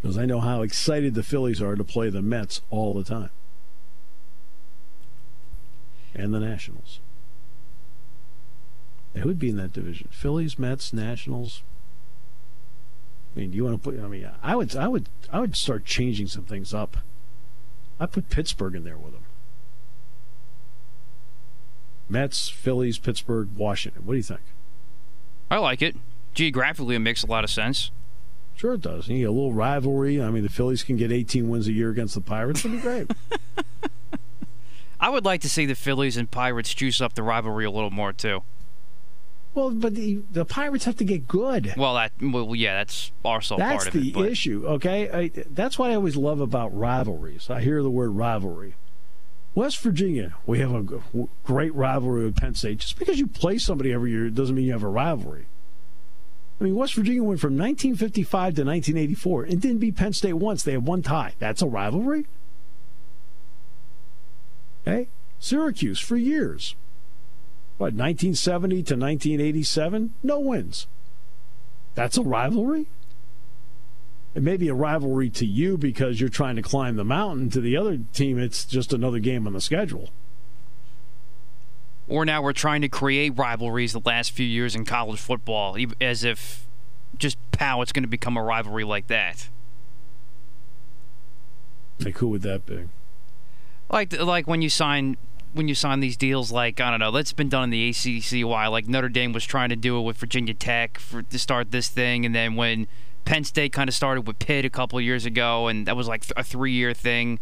Because 0.00 0.16
I 0.16 0.26
know 0.26 0.40
how 0.40 0.62
excited 0.62 1.14
the 1.14 1.22
Phillies 1.22 1.60
are 1.60 1.74
to 1.74 1.84
play 1.84 2.08
the 2.10 2.22
Mets 2.22 2.60
all 2.70 2.94
the 2.94 3.04
time. 3.04 3.30
And 6.14 6.32
the 6.32 6.40
Nationals. 6.40 7.00
They 9.14 9.22
would 9.22 9.38
be 9.38 9.50
in 9.50 9.56
that 9.56 9.72
division. 9.72 10.08
Phillies, 10.12 10.58
Mets, 10.58 10.92
Nationals. 10.92 11.62
I 13.34 13.40
mean, 13.40 13.50
do 13.50 13.56
you 13.56 13.64
want 13.64 13.82
to 13.82 13.90
put? 13.90 14.00
I 14.00 14.06
mean, 14.08 14.28
I 14.42 14.54
would, 14.54 14.76
I 14.76 14.88
would, 14.88 15.08
I 15.32 15.40
would 15.40 15.56
start 15.56 15.84
changing 15.84 16.28
some 16.28 16.44
things 16.44 16.72
up. 16.72 16.98
I 18.00 18.06
put 18.06 18.30
Pittsburgh 18.30 18.74
in 18.74 18.84
there 18.84 18.96
with 18.96 19.12
them. 19.12 19.24
Mets, 22.08 22.48
Phillies, 22.48 22.98
Pittsburgh, 22.98 23.48
Washington. 23.56 24.06
What 24.06 24.14
do 24.14 24.16
you 24.18 24.22
think? 24.22 24.40
I 25.50 25.58
like 25.58 25.82
it. 25.82 25.96
Geographically, 26.34 26.94
it 26.94 27.00
makes 27.00 27.22
a 27.22 27.26
lot 27.26 27.44
of 27.44 27.50
sense. 27.50 27.90
Sure, 28.58 28.74
it 28.74 28.80
does. 28.80 29.06
You 29.06 29.18
get 29.18 29.28
a 29.28 29.30
little 29.30 29.52
rivalry. 29.52 30.20
I 30.20 30.30
mean, 30.30 30.42
the 30.42 30.48
Phillies 30.48 30.82
can 30.82 30.96
get 30.96 31.12
18 31.12 31.48
wins 31.48 31.68
a 31.68 31.72
year 31.72 31.90
against 31.90 32.16
the 32.16 32.20
Pirates. 32.20 32.64
It'd 32.64 32.72
be 32.72 32.78
great. 32.78 33.08
I 35.00 35.10
would 35.10 35.24
like 35.24 35.42
to 35.42 35.48
see 35.48 35.64
the 35.64 35.76
Phillies 35.76 36.16
and 36.16 36.28
Pirates 36.28 36.74
juice 36.74 37.00
up 37.00 37.14
the 37.14 37.22
rivalry 37.22 37.64
a 37.66 37.70
little 37.70 37.92
more 37.92 38.12
too. 38.12 38.42
Well, 39.54 39.70
but 39.70 39.94
the, 39.94 40.22
the 40.32 40.44
Pirates 40.44 40.86
have 40.86 40.96
to 40.96 41.04
get 41.04 41.28
good. 41.28 41.72
Well, 41.76 41.94
that 41.94 42.10
well, 42.20 42.52
yeah, 42.56 42.78
that's 42.78 43.12
also 43.24 43.56
that's 43.56 43.84
part 43.84 43.94
of 43.94 44.02
it. 44.02 44.12
That's 44.12 44.16
the 44.16 44.28
issue. 44.28 44.66
Okay, 44.66 45.08
I, 45.08 45.30
that's 45.50 45.78
what 45.78 45.92
I 45.92 45.94
always 45.94 46.16
love 46.16 46.40
about 46.40 46.76
rivalries. 46.76 47.48
I 47.48 47.60
hear 47.60 47.80
the 47.80 47.90
word 47.90 48.10
rivalry. 48.10 48.74
West 49.54 49.78
Virginia, 49.78 50.34
we 50.46 50.58
have 50.58 50.74
a 50.74 51.00
great 51.44 51.74
rivalry 51.76 52.24
with 52.24 52.36
Penn 52.36 52.56
State. 52.56 52.78
Just 52.78 52.98
because 52.98 53.20
you 53.20 53.28
play 53.28 53.56
somebody 53.56 53.92
every 53.92 54.10
year 54.10 54.28
doesn't 54.30 54.56
mean 54.56 54.66
you 54.66 54.72
have 54.72 54.82
a 54.82 54.88
rivalry. 54.88 55.46
I 56.60 56.64
mean, 56.64 56.74
West 56.74 56.94
Virginia 56.94 57.22
went 57.22 57.40
from 57.40 57.56
1955 57.56 58.54
to 58.56 58.64
1984 58.64 59.44
and 59.44 59.60
didn't 59.60 59.78
beat 59.78 59.96
Penn 59.96 60.12
State 60.12 60.34
once. 60.34 60.62
They 60.62 60.72
had 60.72 60.86
one 60.86 61.02
tie. 61.02 61.34
That's 61.38 61.62
a 61.62 61.66
rivalry? 61.66 62.26
Okay? 64.86 65.08
Syracuse 65.38 66.00
for 66.00 66.16
years. 66.16 66.74
What, 67.76 67.94
1970 67.94 68.74
to 68.74 68.96
1987? 68.96 70.14
No 70.24 70.40
wins. 70.40 70.88
That's 71.94 72.18
a 72.18 72.22
rivalry? 72.22 72.86
It 74.34 74.42
may 74.42 74.56
be 74.56 74.68
a 74.68 74.74
rivalry 74.74 75.30
to 75.30 75.46
you 75.46 75.78
because 75.78 76.20
you're 76.20 76.28
trying 76.28 76.56
to 76.56 76.62
climb 76.62 76.96
the 76.96 77.04
mountain. 77.04 77.50
To 77.50 77.60
the 77.60 77.76
other 77.76 78.00
team, 78.12 78.38
it's 78.38 78.64
just 78.64 78.92
another 78.92 79.20
game 79.20 79.46
on 79.46 79.52
the 79.52 79.60
schedule. 79.60 80.10
Or 82.08 82.24
now 82.24 82.40
we're 82.42 82.52
trying 82.52 82.80
to 82.82 82.88
create 82.88 83.36
rivalries 83.36 83.92
the 83.92 84.00
last 84.04 84.32
few 84.32 84.46
years 84.46 84.74
in 84.74 84.84
college 84.84 85.20
football, 85.20 85.76
as 86.00 86.24
if 86.24 86.66
just 87.18 87.36
pow, 87.52 87.82
it's 87.82 87.92
going 87.92 88.02
to 88.02 88.08
become 88.08 88.36
a 88.36 88.42
rivalry 88.42 88.84
like 88.84 89.08
that. 89.08 89.48
Like 92.00 92.18
who 92.18 92.28
would 92.28 92.42
that 92.42 92.64
be? 92.64 92.88
Like 93.90 94.18
like 94.18 94.46
when 94.46 94.62
you 94.62 94.70
sign 94.70 95.16
when 95.52 95.66
you 95.66 95.74
sign 95.74 96.00
these 96.00 96.16
deals, 96.16 96.52
like 96.52 96.80
I 96.80 96.90
don't 96.90 97.00
know, 97.00 97.10
that's 97.10 97.32
been 97.32 97.48
done 97.48 97.64
in 97.64 97.70
the 97.70 97.88
ACC 97.88 98.34
a 98.34 98.44
while. 98.44 98.70
Like 98.70 98.86
Notre 98.86 99.08
Dame 99.08 99.32
was 99.32 99.44
trying 99.44 99.70
to 99.70 99.76
do 99.76 99.98
it 99.98 100.02
with 100.02 100.16
Virginia 100.16 100.54
Tech 100.54 100.98
for 100.98 101.22
to 101.22 101.38
start 101.38 101.70
this 101.70 101.88
thing, 101.88 102.24
and 102.24 102.34
then 102.34 102.54
when 102.54 102.86
Penn 103.24 103.44
State 103.44 103.72
kind 103.72 103.88
of 103.88 103.94
started 103.94 104.26
with 104.26 104.38
Pitt 104.38 104.64
a 104.64 104.70
couple 104.70 105.00
years 105.00 105.26
ago, 105.26 105.68
and 105.68 105.86
that 105.86 105.96
was 105.96 106.08
like 106.08 106.24
a 106.36 106.44
three-year 106.44 106.94
thing. 106.94 107.40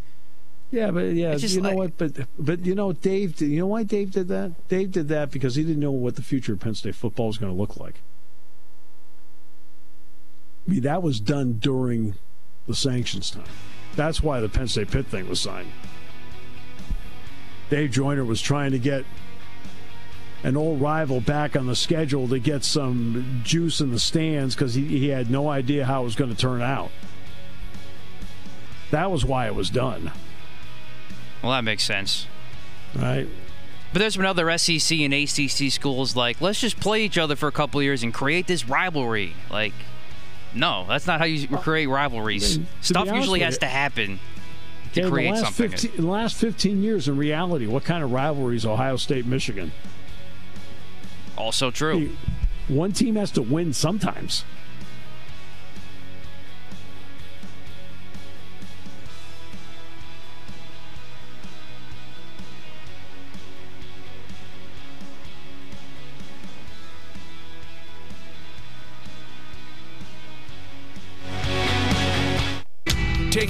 Yeah, 0.70 0.90
but 0.90 1.12
yeah, 1.12 1.36
you 1.36 1.60
know 1.60 1.68
like, 1.68 1.76
what? 1.76 1.98
But 1.98 2.26
but 2.38 2.66
you 2.66 2.74
know, 2.74 2.92
Dave. 2.92 3.40
You 3.40 3.60
know 3.60 3.66
why 3.66 3.84
Dave 3.84 4.10
did 4.10 4.28
that? 4.28 4.68
Dave 4.68 4.92
did 4.92 5.08
that 5.08 5.30
because 5.30 5.54
he 5.54 5.62
didn't 5.62 5.80
know 5.80 5.92
what 5.92 6.16
the 6.16 6.22
future 6.22 6.54
of 6.54 6.60
Penn 6.60 6.74
State 6.74 6.96
football 6.96 7.28
was 7.28 7.38
going 7.38 7.52
to 7.52 7.58
look 7.58 7.76
like. 7.76 8.00
I 10.66 10.72
mean, 10.72 10.80
that 10.82 11.02
was 11.02 11.20
done 11.20 11.54
during 11.54 12.16
the 12.66 12.74
sanctions 12.74 13.30
time. 13.30 13.44
That's 13.94 14.22
why 14.22 14.40
the 14.40 14.48
Penn 14.48 14.66
State 14.66 14.90
Pitt 14.90 15.06
thing 15.06 15.28
was 15.28 15.40
signed. 15.40 15.70
Dave 17.70 17.92
Joyner 17.92 18.24
was 18.24 18.40
trying 18.40 18.72
to 18.72 18.78
get 18.78 19.04
an 20.42 20.56
old 20.56 20.80
rival 20.80 21.20
back 21.20 21.56
on 21.56 21.66
the 21.66 21.74
schedule 21.74 22.28
to 22.28 22.38
get 22.38 22.64
some 22.64 23.40
juice 23.44 23.80
in 23.80 23.90
the 23.90 23.98
stands 23.98 24.54
because 24.54 24.74
he, 24.74 24.86
he 24.86 25.08
had 25.08 25.30
no 25.30 25.48
idea 25.48 25.84
how 25.84 26.02
it 26.02 26.04
was 26.04 26.14
going 26.14 26.30
to 26.30 26.36
turn 26.36 26.62
out. 26.62 26.90
That 28.90 29.10
was 29.10 29.24
why 29.24 29.46
it 29.46 29.54
was 29.54 29.70
done. 29.70 30.12
Well, 31.46 31.54
that 31.54 31.62
makes 31.62 31.84
sense. 31.84 32.26
Right. 32.92 33.28
But 33.92 34.00
there's 34.00 34.16
been 34.16 34.26
other 34.26 34.58
SEC 34.58 34.98
and 34.98 35.14
ACC 35.14 35.70
schools 35.70 36.16
like, 36.16 36.40
let's 36.40 36.60
just 36.60 36.80
play 36.80 37.04
each 37.04 37.16
other 37.16 37.36
for 37.36 37.46
a 37.46 37.52
couple 37.52 37.80
years 37.80 38.02
and 38.02 38.12
create 38.12 38.48
this 38.48 38.68
rivalry. 38.68 39.32
Like, 39.48 39.72
no, 40.52 40.86
that's 40.88 41.06
not 41.06 41.20
how 41.20 41.24
you 41.24 41.46
create 41.58 41.86
rivalries. 41.86 42.58
Stuff 42.80 43.06
usually 43.12 43.40
has 43.40 43.58
to 43.58 43.66
happen 43.66 44.18
to 44.94 45.02
okay, 45.02 45.08
create 45.08 45.28
in 45.28 45.36
something. 45.36 45.70
15, 45.70 45.90
in 45.92 46.00
the 46.00 46.10
last 46.10 46.34
15 46.34 46.82
years, 46.82 47.06
in 47.06 47.16
reality, 47.16 47.68
what 47.68 47.84
kind 47.84 48.02
of 48.02 48.10
rivalries 48.10 48.66
Ohio 48.66 48.96
State, 48.96 49.24
Michigan? 49.24 49.70
Also 51.38 51.70
true. 51.70 52.10
One 52.66 52.90
team 52.90 53.14
has 53.14 53.30
to 53.30 53.42
win 53.42 53.72
sometimes. 53.72 54.44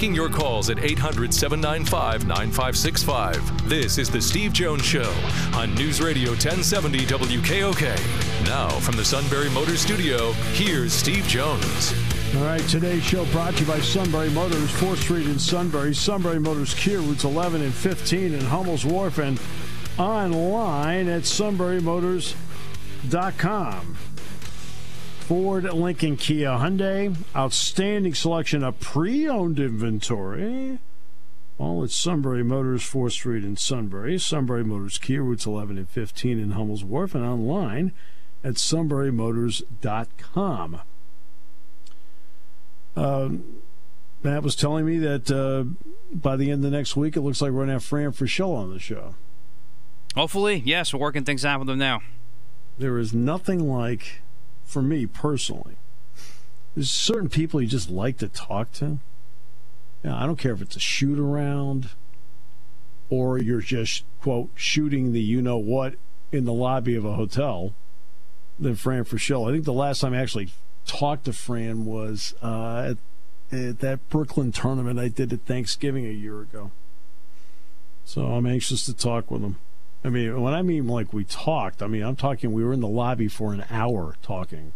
Taking 0.07 0.15
your 0.15 0.29
calls 0.29 0.69
at 0.69 0.79
800 0.79 1.33
795 1.33 2.27
9565. 2.27 3.67
This 3.67 3.97
is 3.97 4.09
The 4.09 4.21
Steve 4.21 4.53
Jones 4.53 4.85
Show 4.85 5.13
on 5.53 5.75
News 5.75 5.99
Radio 5.99 6.29
1070 6.29 6.99
WKOK. 6.99 8.45
Now, 8.45 8.69
from 8.69 8.95
the 8.95 9.03
Sunbury 9.03 9.49
Motors 9.49 9.81
Studio, 9.81 10.31
here's 10.53 10.93
Steve 10.93 11.27
Jones. 11.27 11.93
All 12.37 12.45
right, 12.45 12.61
today's 12.69 13.03
show 13.03 13.25
brought 13.33 13.55
to 13.55 13.63
you 13.63 13.67
by 13.67 13.81
Sunbury 13.81 14.29
Motors, 14.29 14.71
4th 14.71 15.03
Street 15.03 15.27
in 15.27 15.37
Sunbury, 15.37 15.93
Sunbury 15.93 16.39
Motors 16.39 16.73
Kia, 16.73 16.99
routes 16.99 17.25
11 17.25 17.61
and 17.61 17.73
15 17.73 18.33
in 18.33 18.45
Hummel's 18.45 18.85
Wharf, 18.85 19.17
and 19.17 19.37
online 19.97 21.09
at 21.09 21.23
sunburymotors.com. 21.23 23.97
Ford, 25.27 25.65
Lincoln, 25.65 26.15
Kia, 26.15 26.51
Hyundai. 26.51 27.13
Outstanding 27.35 28.13
selection 28.13 28.63
of 28.63 28.79
pre-owned 28.79 29.59
inventory. 29.59 30.79
All 31.57 31.83
at 31.83 31.91
Sunbury 31.91 32.43
Motors, 32.43 32.83
4th 32.83 33.11
Street 33.11 33.43
in 33.43 33.57
Sunbury. 33.57 34.17
Sunbury 34.19 34.63
Motors 34.63 34.97
Kia, 34.97 35.21
routes 35.21 35.45
11 35.45 35.77
and 35.77 35.89
15 35.89 36.39
in 36.39 36.51
Hummel's 36.51 36.85
Wharf, 36.85 37.13
and 37.13 37.25
online 37.25 37.91
at 38.41 38.53
sunburymotors.com. 38.53 40.81
Uh, 42.95 43.29
Matt 44.23 44.43
was 44.43 44.55
telling 44.55 44.85
me 44.85 44.97
that 44.99 45.29
uh, 45.29 45.65
by 46.15 46.37
the 46.37 46.51
end 46.51 46.63
of 46.63 46.71
next 46.71 46.95
week, 46.95 47.17
it 47.17 47.21
looks 47.21 47.41
like 47.41 47.51
we're 47.51 47.57
going 47.57 47.67
to 47.67 47.73
have 47.73 47.83
Fran 47.83 48.13
Fraschilla 48.13 48.59
on 48.59 48.71
the 48.71 48.79
show. 48.79 49.15
Hopefully, 50.15 50.63
yes, 50.65 50.93
we're 50.93 51.01
working 51.01 51.25
things 51.25 51.43
out 51.43 51.59
with 51.59 51.69
him 51.69 51.79
now. 51.79 51.99
There 52.79 52.97
is 52.97 53.13
nothing 53.13 53.69
like 53.69 54.21
for 54.67 54.81
me 54.83 55.07
personally. 55.07 55.77
There's 56.75 56.91
certain 56.91 57.29
people 57.29 57.59
you 57.59 57.67
just 57.67 57.89
like 57.89 58.17
to 58.17 58.27
talk 58.27 58.71
to. 58.73 58.99
Know, 60.03 60.15
I 60.15 60.27
don't 60.27 60.37
care 60.37 60.53
if 60.53 60.61
it's 60.61 60.75
a 60.75 60.79
shoot 60.79 61.17
around 61.17 61.89
or 63.09 63.37
you're 63.39 63.61
just, 63.61 64.03
quote, 64.21 64.49
shooting 64.53 65.13
the 65.13 65.21
you 65.21 65.41
know 65.41 65.57
what 65.57 65.95
in 66.31 66.45
the 66.45 66.53
lobby 66.53 66.95
of 66.95 67.05
a 67.05 67.13
hotel 67.13 67.73
than 68.59 68.75
Fran 68.75 69.05
Fraschilla. 69.05 69.49
I 69.49 69.53
think 69.53 69.65
the 69.65 69.73
last 69.73 70.01
time 70.01 70.13
I 70.13 70.21
actually 70.21 70.49
talked 70.85 71.25
to 71.25 71.33
Fran 71.33 71.85
was 71.85 72.35
uh, 72.43 72.93
at, 73.51 73.57
at 73.57 73.79
that 73.79 74.09
Brooklyn 74.09 74.51
tournament 74.51 74.99
I 74.99 75.07
did 75.07 75.31
at 75.31 75.45
Thanksgiving 75.45 76.05
a 76.05 76.11
year 76.11 76.41
ago. 76.41 76.71
So 78.03 78.25
I'm 78.25 78.45
anxious 78.45 78.85
to 78.85 78.93
talk 78.93 79.31
with 79.31 79.41
him. 79.41 79.57
I 80.03 80.09
mean, 80.09 80.41
when 80.41 80.53
I 80.53 80.61
mean 80.61 80.87
like 80.87 81.11
we 81.11 81.23
talked, 81.23 81.81
I 81.81 81.87
mean 81.87 82.03
I'm 82.03 82.15
talking. 82.15 82.53
We 82.53 82.63
were 82.63 82.73
in 82.73 82.81
the 82.81 82.87
lobby 82.87 83.27
for 83.27 83.53
an 83.53 83.65
hour 83.69 84.15
talking 84.21 84.73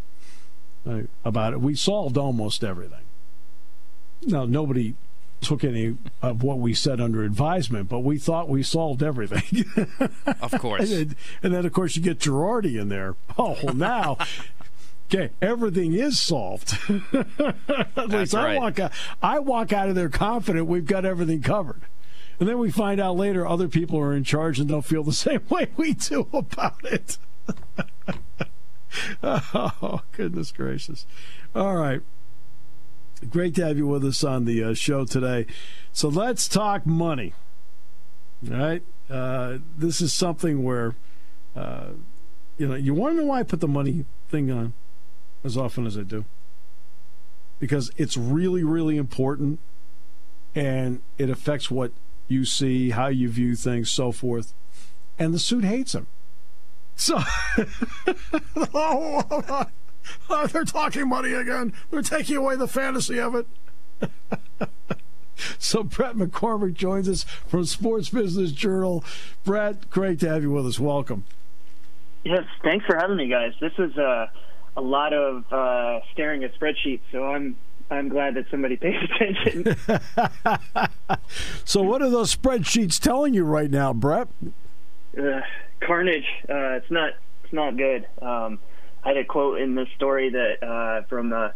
uh, 0.88 1.02
about 1.24 1.54
it. 1.54 1.62
We 1.62 1.76
solved 1.76 2.18
almost 2.18 2.64
everything. 2.64 3.06
Now 4.24 4.46
nobody 4.46 4.96
took 5.42 5.64
any 5.64 5.98
of 6.22 6.44
what 6.44 6.60
we 6.60 6.74
said 6.74 7.02
under 7.02 7.24
advisement, 7.24 7.90
but 7.90 8.00
we 8.00 8.18
thought 8.18 8.48
we 8.48 8.64
solved 8.64 9.04
everything. 9.04 9.66
of 10.42 10.52
course. 10.60 10.82
and, 10.82 11.10
then, 11.10 11.18
and, 11.44 11.54
then, 11.54 11.66
of 11.66 11.74
course, 11.74 11.96
you 11.96 12.02
get 12.02 12.20
Girardi 12.20 12.80
in 12.80 12.90
there. 12.90 13.16
Oh, 13.38 13.58
well, 13.64 13.74
now. 13.74 14.18
Okay, 15.14 15.32
everything 15.42 15.94
is 15.94 16.20
solved. 16.20 16.78
At 17.98 18.10
least 18.10 18.34
I 18.34 18.56
walk 18.56 18.80
out. 18.80 18.94
I 19.22 19.40
walk 19.40 19.74
out 19.74 19.90
of 19.90 19.96
there 19.96 20.08
confident 20.08 20.68
we've 20.68 20.86
got 20.86 21.04
everything 21.04 21.42
covered. 21.42 21.82
And 22.42 22.50
then 22.50 22.58
we 22.58 22.72
find 22.72 23.00
out 23.00 23.16
later 23.18 23.46
other 23.46 23.68
people 23.68 24.00
are 24.00 24.16
in 24.16 24.24
charge 24.24 24.60
and 24.60 24.68
don't 24.68 24.82
feel 24.82 25.04
the 25.04 25.14
same 25.14 25.42
way 25.48 25.68
we 25.78 25.94
do 25.94 26.28
about 26.34 26.84
it. 26.84 27.20
oh, 29.24 30.02
goodness 30.12 30.52
gracious. 30.52 31.06
All 31.56 31.76
right. 31.76 32.02
Great 33.30 33.54
to 33.56 33.68
have 33.68 33.78
you 33.78 33.86
with 33.86 34.04
us 34.04 34.24
on 34.24 34.46
the 34.46 34.64
uh, 34.64 34.74
show 34.74 35.06
today. 35.06 35.46
So 35.94 36.10
let's 36.10 36.48
talk 36.48 36.88
money. 36.88 37.36
All 38.52 38.58
right, 38.58 38.82
uh, 39.08 39.60
this 39.78 40.02
is 40.02 40.12
something 40.12 40.64
where 40.64 40.96
uh, 41.56 41.90
you 42.58 42.68
know 42.68 42.74
you 42.74 42.96
want 42.96 43.14
to 43.14 43.22
know 43.22 43.28
why 43.28 43.42
I 43.42 43.44
put 43.44 43.60
the 43.60 43.68
money 43.68 44.06
thing 44.30 44.50
on 44.50 44.74
as 45.44 45.56
often 45.56 45.86
as 45.86 45.96
I 45.96 46.02
do 46.02 46.26
because 47.60 47.92
it's 47.98 48.18
really, 48.18 48.64
really 48.64 48.98
important, 48.98 49.60
and 50.56 51.02
it 51.20 51.30
affects 51.30 51.70
what 51.70 51.92
you 52.32 52.46
see, 52.46 52.92
how 52.92 53.08
you 53.08 53.30
view 53.30 53.56
things, 53.56 53.90
so 53.90 54.12
forth. 54.12 54.54
And 55.20 55.34
the 55.34 55.40
suit 55.40 55.64
hates 55.64 55.94
him. 55.94 56.08
So, 56.96 57.20
oh, 58.74 59.66
oh, 60.30 60.48
they're 60.48 60.64
talking 60.64 61.10
money 61.10 61.34
again. 61.34 61.74
They're 61.90 62.02
taking 62.02 62.38
away 62.38 62.56
the 62.56 62.68
fantasy 62.68 63.20
of 63.20 63.36
it. 63.36 63.48
so, 65.60 65.84
Brett 65.84 66.16
McCormick 66.16 66.74
joins 66.74 67.10
us 67.10 67.24
from 67.24 67.66
Sports 67.66 68.10
Business 68.10 68.52
Journal. 68.52 69.04
Brett, 69.44 69.90
great 69.90 70.20
to 70.22 70.30
have 70.30 70.44
you 70.44 70.52
with 70.52 70.66
us. 70.66 70.80
Welcome. 70.80 71.26
Yes, 72.24 72.46
thanks 72.64 72.86
for 72.86 72.96
having 72.96 73.18
me, 73.18 73.28
guys. 73.28 73.54
This 73.60 73.74
is 73.78 73.98
a 73.98 74.32
a 74.78 74.82
lot 74.82 75.14
of 75.14 75.52
uh, 75.52 76.00
staring 76.14 76.44
at 76.44 76.58
spreadsheets, 76.58 77.02
so 77.12 77.26
I'm 77.26 77.58
I'm 77.92 78.08
glad 78.08 78.36
that 78.36 78.46
somebody 78.50 78.78
pays 78.78 78.96
attention. 79.16 79.76
so, 81.66 81.84
what 81.84 82.02
are 82.02 82.10
those 82.10 82.34
spreadsheets 82.34 83.00
telling 83.00 83.34
you 83.34 83.44
right 83.44 83.70
now, 83.70 83.94
Brett? 83.94 84.30
Uh, 85.18 85.42
carnage. 85.82 86.26
Uh, 86.50 86.80
it's 86.80 86.90
not. 86.90 87.14
It's 87.44 87.54
not 87.54 87.76
good. 87.76 88.08
Um, 88.22 88.60
I 89.04 89.10
had 89.10 89.18
a 89.18 89.26
quote 89.26 89.60
in 89.60 89.76
this 89.76 89.90
story 89.98 90.30
that 90.30 90.64
uh, 90.66 91.04
from 91.08 91.34
a 91.34 91.54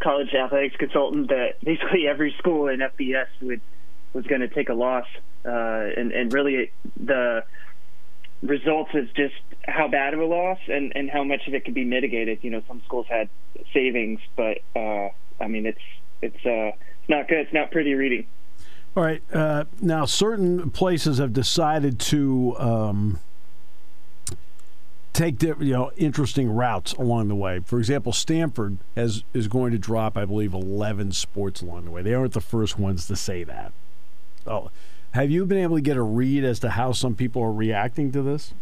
college 0.00 0.34
athletics 0.34 0.76
consultant 0.76 1.28
that 1.28 1.60
basically 1.62 2.08
every 2.08 2.34
school 2.38 2.66
in 2.68 2.80
FBS 2.80 3.28
would 3.42 3.60
was 4.12 4.26
going 4.26 4.40
to 4.40 4.48
take 4.48 4.68
a 4.68 4.74
loss, 4.74 5.06
uh, 5.44 5.50
and 5.96 6.10
and 6.10 6.32
really 6.32 6.72
the 6.96 7.44
results 8.42 8.90
is 8.94 9.08
just 9.14 9.34
how 9.66 9.88
bad 9.88 10.14
of 10.14 10.20
a 10.20 10.24
loss 10.24 10.58
and 10.66 10.92
and 10.96 11.08
how 11.10 11.22
much 11.22 11.46
of 11.46 11.54
it 11.54 11.64
could 11.64 11.74
be 11.74 11.84
mitigated. 11.84 12.40
You 12.42 12.50
know, 12.50 12.62
some 12.66 12.82
schools 12.84 13.06
had 13.08 13.28
savings, 13.72 14.18
but 14.34 14.58
uh, 14.74 15.10
I 15.40 15.48
mean, 15.48 15.66
it's 15.66 15.80
it's 16.22 16.46
uh, 16.46 16.72
it's 16.72 17.08
not 17.08 17.28
good. 17.28 17.38
It's 17.38 17.52
not 17.52 17.70
pretty 17.70 17.94
reading. 17.94 18.26
All 18.96 19.02
right. 19.02 19.22
Uh, 19.32 19.64
now, 19.80 20.06
certain 20.06 20.70
places 20.70 21.18
have 21.18 21.32
decided 21.34 22.00
to 22.00 22.56
um, 22.58 23.20
take 25.12 25.42
you 25.42 25.54
know 25.58 25.90
interesting 25.96 26.50
routes 26.50 26.92
along 26.94 27.28
the 27.28 27.34
way. 27.34 27.60
For 27.60 27.78
example, 27.78 28.12
Stanford 28.12 28.78
has 28.96 29.22
is 29.34 29.48
going 29.48 29.72
to 29.72 29.78
drop, 29.78 30.16
I 30.16 30.24
believe, 30.24 30.54
eleven 30.54 31.12
sports 31.12 31.60
along 31.62 31.84
the 31.84 31.90
way. 31.90 32.02
They 32.02 32.14
aren't 32.14 32.32
the 32.32 32.40
first 32.40 32.78
ones 32.78 33.06
to 33.08 33.16
say 33.16 33.44
that. 33.44 33.72
Oh, 34.46 34.70
have 35.12 35.30
you 35.30 35.46
been 35.46 35.58
able 35.58 35.76
to 35.76 35.82
get 35.82 35.96
a 35.96 36.02
read 36.02 36.44
as 36.44 36.58
to 36.60 36.70
how 36.70 36.92
some 36.92 37.14
people 37.14 37.42
are 37.42 37.52
reacting 37.52 38.12
to 38.12 38.22
this? 38.22 38.52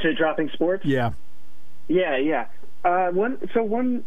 To 0.00 0.14
dropping 0.14 0.48
sports? 0.50 0.84
Yeah. 0.84 1.12
Yeah, 1.88 2.16
yeah. 2.16 2.46
Uh, 2.84 3.10
one 3.10 3.38
so 3.52 3.62
one 3.62 4.04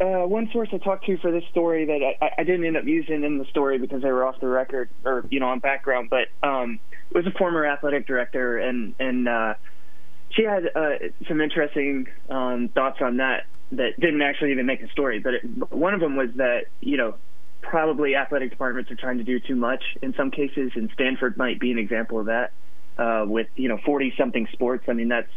uh, 0.00 0.26
one 0.26 0.48
source 0.52 0.68
I 0.72 0.78
talked 0.78 1.06
to 1.06 1.16
for 1.18 1.30
this 1.30 1.44
story 1.50 1.86
that 1.86 2.14
I, 2.20 2.30
I, 2.38 2.44
didn't 2.44 2.64
end 2.64 2.76
up 2.76 2.84
using 2.84 3.24
in 3.24 3.38
the 3.38 3.44
story 3.46 3.78
because 3.78 4.02
they 4.02 4.10
were 4.10 4.24
off 4.24 4.40
the 4.40 4.46
record 4.46 4.88
or 5.04 5.24
you 5.30 5.40
know 5.40 5.48
on 5.48 5.58
background, 5.58 6.10
but 6.10 6.28
um, 6.46 6.78
it 7.10 7.16
was 7.16 7.26
a 7.26 7.36
former 7.38 7.66
athletic 7.66 8.06
director, 8.06 8.58
and 8.58 8.94
and 8.98 9.28
uh, 9.28 9.54
she 10.30 10.44
had 10.44 10.70
uh, 10.74 11.08
some 11.28 11.40
interesting 11.40 12.06
um, 12.30 12.68
thoughts 12.68 12.98
on 13.00 13.18
that 13.18 13.46
that 13.72 13.98
didn't 13.98 14.22
actually 14.22 14.52
even 14.52 14.66
make 14.66 14.82
a 14.82 14.88
story. 14.90 15.18
But 15.18 15.34
it, 15.34 15.72
one 15.72 15.94
of 15.94 16.00
them 16.00 16.16
was 16.16 16.30
that 16.36 16.66
you 16.80 16.96
know 16.96 17.14
probably 17.60 18.16
athletic 18.16 18.50
departments 18.50 18.90
are 18.90 18.96
trying 18.96 19.18
to 19.18 19.24
do 19.24 19.40
too 19.40 19.56
much 19.56 19.82
in 20.02 20.14
some 20.14 20.30
cases, 20.30 20.72
and 20.74 20.90
Stanford 20.94 21.36
might 21.36 21.60
be 21.60 21.70
an 21.70 21.78
example 21.78 22.20
of 22.20 22.26
that. 22.26 22.52
Uh, 22.98 23.24
with 23.26 23.46
you 23.56 23.68
know 23.68 23.78
40 23.86 24.12
something 24.18 24.46
sports, 24.52 24.84
I 24.88 24.92
mean 24.92 25.08
that's 25.08 25.30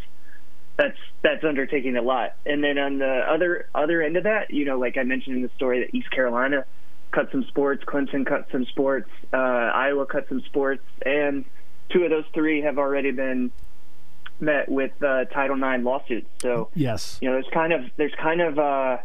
that's 0.77 0.97
that's 1.21 1.43
undertaking 1.43 1.95
a 1.95 2.01
lot. 2.01 2.35
And 2.45 2.63
then 2.63 2.77
on 2.77 2.99
the 2.99 3.25
other 3.29 3.69
other 3.73 4.01
end 4.01 4.17
of 4.17 4.23
that, 4.23 4.51
you 4.51 4.65
know, 4.65 4.77
like 4.77 4.97
I 4.97 5.03
mentioned 5.03 5.37
in 5.37 5.41
the 5.41 5.51
story 5.55 5.79
that 5.81 5.95
East 5.95 6.11
Carolina 6.11 6.65
cut 7.11 7.31
some 7.31 7.45
sports, 7.45 7.83
Clemson 7.85 8.25
cut 8.25 8.47
some 8.51 8.65
sports, 8.65 9.09
uh, 9.33 9.37
Iowa 9.37 10.05
cut 10.05 10.27
some 10.27 10.41
sports, 10.41 10.83
and 11.05 11.45
two 11.89 12.03
of 12.03 12.09
those 12.09 12.25
three 12.33 12.61
have 12.61 12.77
already 12.77 13.11
been 13.11 13.51
met 14.39 14.67
with 14.69 14.91
uh, 15.01 15.25
Title 15.25 15.55
IX 15.55 15.83
lawsuits. 15.83 16.27
So 16.41 16.69
yes, 16.75 17.17
you 17.21 17.29
know, 17.29 17.35
there's 17.35 17.53
kind 17.53 17.71
of 17.71 17.81
there's 17.95 18.15
kind 18.21 18.41
of 18.41 18.59
uh, 18.59 18.97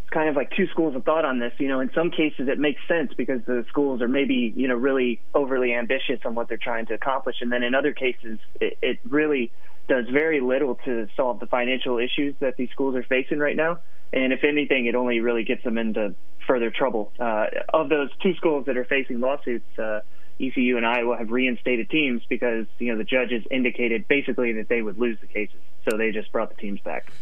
it's 0.00 0.10
kind 0.10 0.30
of 0.30 0.36
like 0.36 0.52
two 0.56 0.66
schools 0.68 0.96
of 0.96 1.04
thought 1.04 1.26
on 1.26 1.38
this. 1.38 1.52
You 1.58 1.68
know, 1.68 1.80
in 1.80 1.90
some 1.94 2.10
cases 2.10 2.48
it 2.48 2.58
makes 2.58 2.80
sense 2.88 3.12
because 3.14 3.42
the 3.46 3.66
schools 3.68 4.00
are 4.00 4.08
maybe 4.08 4.54
you 4.56 4.68
know 4.68 4.76
really 4.76 5.20
overly 5.34 5.74
ambitious 5.74 6.20
on 6.24 6.34
what 6.34 6.48
they're 6.48 6.56
trying 6.56 6.86
to 6.86 6.94
accomplish, 6.94 7.36
and 7.42 7.52
then 7.52 7.62
in 7.62 7.74
other 7.74 7.92
cases 7.92 8.38
it, 8.58 8.78
it 8.80 8.98
really 9.06 9.52
does 9.88 10.06
very 10.08 10.40
little 10.40 10.76
to 10.84 11.08
solve 11.16 11.40
the 11.40 11.46
financial 11.46 11.98
issues 11.98 12.34
that 12.40 12.56
these 12.56 12.70
schools 12.70 12.94
are 12.94 13.02
facing 13.02 13.38
right 13.38 13.56
now. 13.56 13.78
And 14.12 14.32
if 14.32 14.44
anything, 14.44 14.86
it 14.86 14.94
only 14.94 15.20
really 15.20 15.44
gets 15.44 15.64
them 15.64 15.76
into 15.76 16.14
further 16.46 16.70
trouble. 16.70 17.12
Uh, 17.18 17.46
of 17.72 17.88
those 17.88 18.10
two 18.22 18.34
schools 18.34 18.66
that 18.66 18.76
are 18.76 18.84
facing 18.84 19.20
lawsuits, 19.20 19.78
uh, 19.78 20.00
ECU 20.40 20.76
and 20.76 20.86
Iowa 20.86 21.16
have 21.16 21.30
reinstated 21.30 21.90
teams 21.90 22.22
because 22.28 22.66
you 22.78 22.92
know 22.92 22.98
the 22.98 23.04
judges 23.04 23.44
indicated 23.50 24.08
basically 24.08 24.52
that 24.54 24.68
they 24.68 24.82
would 24.82 24.98
lose 24.98 25.18
the 25.20 25.26
cases, 25.26 25.60
so 25.88 25.96
they 25.96 26.10
just 26.10 26.32
brought 26.32 26.50
the 26.54 26.60
teams 26.60 26.80
back. 26.80 27.12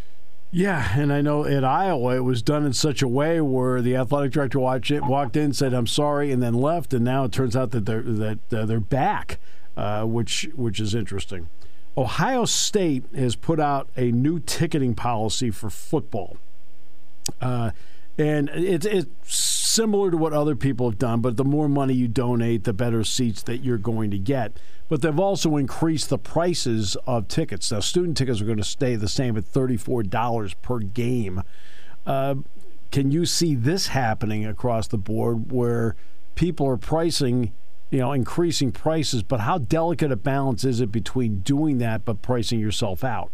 Yeah, 0.51 0.99
and 0.99 1.13
I 1.13 1.23
know 1.23 1.47
at 1.47 1.65
Iowa 1.65 2.17
it 2.17 2.25
was 2.25 2.43
done 2.43 2.67
in 2.67 2.75
such 2.75 3.01
a 3.01 3.09
way 3.09 3.41
where 3.41 3.81
the 3.81 3.97
athletic 3.97 4.33
director 4.33 4.59
walked 4.61 5.37
in, 5.37 5.53
said 5.53 5.73
"I'm 5.73 5.87
sorry," 5.87 6.31
and 6.31 6.43
then 6.43 6.55
left, 6.55 6.93
and 6.93 7.05
now 7.05 7.25
it 7.25 7.33
turns 7.33 7.57
out 7.57 7.71
that 7.71 7.87
they're 7.87 8.03
that 8.03 8.39
uh, 8.53 8.67
they're 8.67 8.81
back, 8.81 9.39
uh, 9.77 10.05
which 10.05 10.49
which 10.55 10.81
is 10.81 10.95
interesting. 10.95 11.49
Ohio 11.97 12.45
State 12.45 13.05
has 13.15 13.37
put 13.37 13.61
out 13.61 13.89
a 13.97 14.11
new 14.11 14.41
ticketing 14.41 14.95
policy 14.95 15.51
for 15.51 15.69
football. 15.69 16.39
Uh, 17.41 17.73
and 18.19 18.51
it's, 18.51 18.87
it's 18.87 19.09
similar 19.25 20.11
to 20.11 20.17
what 20.17 20.33
other 20.33 20.55
people 20.55 20.89
have 20.89 20.99
done, 20.99 21.21
but 21.21 21.37
the 21.37 21.45
more 21.45 21.69
money 21.69 21.95
you 21.95 22.09
donate, 22.09 22.65
the 22.65 22.73
better 22.73 23.05
seats 23.05 23.43
that 23.43 23.59
you're 23.59 23.79
going 23.79 24.11
to 24.11 24.19
get. 24.19 24.59
But 24.89 25.03
they've 25.03 25.19
also 25.19 25.57
increased 25.57 26.11
the 26.11 26.19
prices 26.19 26.97
of 27.07 27.29
tickets. 27.29 27.73
Now, 27.73 27.81
student 27.81 28.17
tickets 28.17 28.41
are 28.41 28.45
going 28.45 28.59
to 28.59 28.65
stay 28.65 28.97
the 28.97 29.09
same 29.09 29.37
at 29.37 29.45
$34 29.45 30.55
per 30.61 30.79
game. 30.79 31.43
Uh, 32.05 32.37
can 32.91 33.11
you 33.11 33.25
see 33.25 33.55
this 33.55 33.89
happening 33.89 34.45
across 34.45 34.87
the 34.89 34.99
board 34.99 35.51
where 35.51 35.97
people 36.35 36.67
are 36.69 36.77
pricing 36.77 37.53
you 37.93 37.99
know, 37.99 38.13
increasing 38.13 38.73
prices, 38.73 39.23
but 39.23 39.41
how 39.41 39.59
delicate 39.59 40.11
a 40.11 40.17
balance 40.17 40.65
is 40.65 40.81
it 40.81 40.91
between 40.91 41.41
doing 41.41 41.77
that 41.77 42.07
but 42.07 42.23
pricing 42.23 42.59
yourself 42.59 43.05
out? 43.05 43.31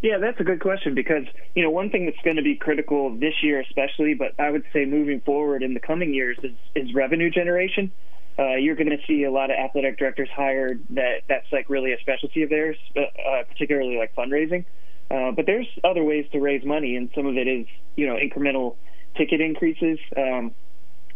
Yeah, 0.00 0.16
that's 0.18 0.40
a 0.40 0.44
good 0.44 0.60
question 0.60 0.94
because, 0.94 1.24
you 1.54 1.62
know, 1.62 1.68
one 1.68 1.90
thing 1.90 2.06
that's 2.06 2.24
going 2.24 2.36
to 2.36 2.42
be 2.42 2.54
critical 2.54 3.14
this 3.14 3.34
year, 3.42 3.60
especially, 3.60 4.14
but 4.14 4.32
I 4.38 4.50
would 4.50 4.64
say 4.72 4.86
moving 4.86 5.20
forward 5.20 5.62
in 5.62 5.74
the 5.74 5.80
coming 5.80 6.14
years 6.14 6.38
is, 6.42 6.52
is 6.74 6.94
revenue 6.94 7.30
generation. 7.30 7.92
Uh, 8.38 8.54
you're 8.54 8.76
going 8.76 8.88
to 8.88 9.04
see 9.06 9.24
a 9.24 9.30
lot 9.30 9.50
of 9.50 9.58
athletic 9.58 9.98
directors 9.98 10.30
hired 10.34 10.82
that 10.90 11.24
that's 11.28 11.52
like 11.52 11.68
really 11.68 11.92
a 11.92 12.00
specialty 12.00 12.44
of 12.44 12.48
theirs, 12.48 12.76
uh, 12.96 13.00
uh, 13.00 13.42
particularly 13.50 13.98
like 13.98 14.14
fundraising. 14.14 14.64
Uh, 15.10 15.32
but 15.32 15.44
there's 15.44 15.66
other 15.84 16.04
ways 16.04 16.24
to 16.32 16.40
raise 16.40 16.64
money, 16.64 16.96
and 16.96 17.10
some 17.14 17.26
of 17.26 17.36
it 17.36 17.48
is, 17.48 17.66
you 17.96 18.06
know, 18.06 18.16
incremental 18.16 18.76
ticket 19.16 19.42
increases. 19.42 19.98
Um, 20.16 20.52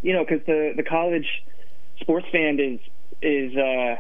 you 0.03 0.13
know, 0.13 0.25
because 0.25 0.45
the 0.47 0.73
the 0.77 0.83
college 0.83 1.27
sports 2.03 2.27
fan 2.31 2.61
is 2.61 2.81
is 3.23 3.57
uh, 3.57 3.97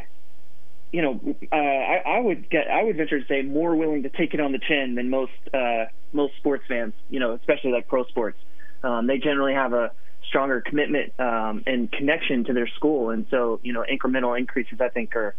you 0.92 1.02
know 1.02 1.20
uh, 1.52 1.56
I, 1.56 2.02
I 2.06 2.20
would 2.20 2.50
get 2.50 2.68
I 2.68 2.82
would 2.82 2.96
venture 2.96 3.20
to 3.20 3.26
say 3.26 3.42
more 3.42 3.74
willing 3.74 4.02
to 4.02 4.10
take 4.10 4.34
it 4.34 4.40
on 4.40 4.52
the 4.52 4.58
chin 4.58 4.94
than 4.94 5.10
most 5.10 5.32
uh, 5.54 5.86
most 6.12 6.36
sports 6.36 6.64
fans. 6.68 6.92
You 7.08 7.20
know, 7.20 7.32
especially 7.32 7.72
like 7.72 7.88
pro 7.88 8.04
sports. 8.04 8.38
Um, 8.82 9.06
they 9.06 9.18
generally 9.18 9.54
have 9.54 9.72
a 9.72 9.92
stronger 10.28 10.60
commitment 10.60 11.12
um, 11.20 11.62
and 11.66 11.90
connection 11.90 12.44
to 12.44 12.52
their 12.52 12.68
school, 12.68 13.10
and 13.10 13.26
so 13.30 13.60
you 13.62 13.72
know 13.72 13.84
incremental 13.90 14.38
increases 14.38 14.80
I 14.80 14.88
think 14.88 15.16
are 15.16 15.34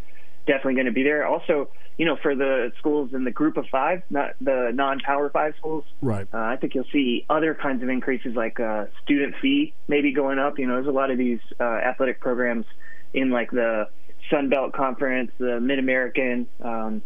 definitely 0.48 0.76
going 0.76 0.88
to 0.88 0.92
be 0.92 1.04
there. 1.04 1.26
Also, 1.26 1.70
you 1.98 2.06
know, 2.06 2.18
for 2.22 2.36
the 2.36 2.72
schools 2.80 3.14
in 3.14 3.24
the 3.24 3.32
group 3.32 3.58
of 3.58 3.66
five, 3.72 4.02
not 4.10 4.32
the 4.42 4.72
non-power 4.74 5.30
five 5.30 5.54
schools, 5.58 5.84
right? 6.02 6.28
Uh, 6.34 6.38
I 6.38 6.58
think 6.58 6.76
you'll 6.76 6.88
see 6.92 7.26
other 7.30 7.54
kinds 7.54 7.84
of 7.84 7.90
increases, 7.90 8.36
like 8.36 8.60
uh, 8.60 8.86
student 9.04 9.36
fee 9.42 9.74
maybe 9.88 10.12
going 10.12 10.40
up. 10.40 10.58
You 10.58 10.68
know, 10.68 10.76
there's 10.76 10.88
a 10.88 10.92
lot 10.92 11.12
of 11.12 11.18
these 11.18 11.40
uh, 11.60 11.64
athletic 11.64 12.20
programs 12.20 12.66
in 13.14 13.30
like 13.30 13.52
the 13.52 13.90
Sun 14.30 14.50
Belt 14.50 14.74
Conference, 14.74 15.32
the 15.38 15.60
Mid 15.60 15.80
American. 15.80 16.48
Um, 16.62 17.04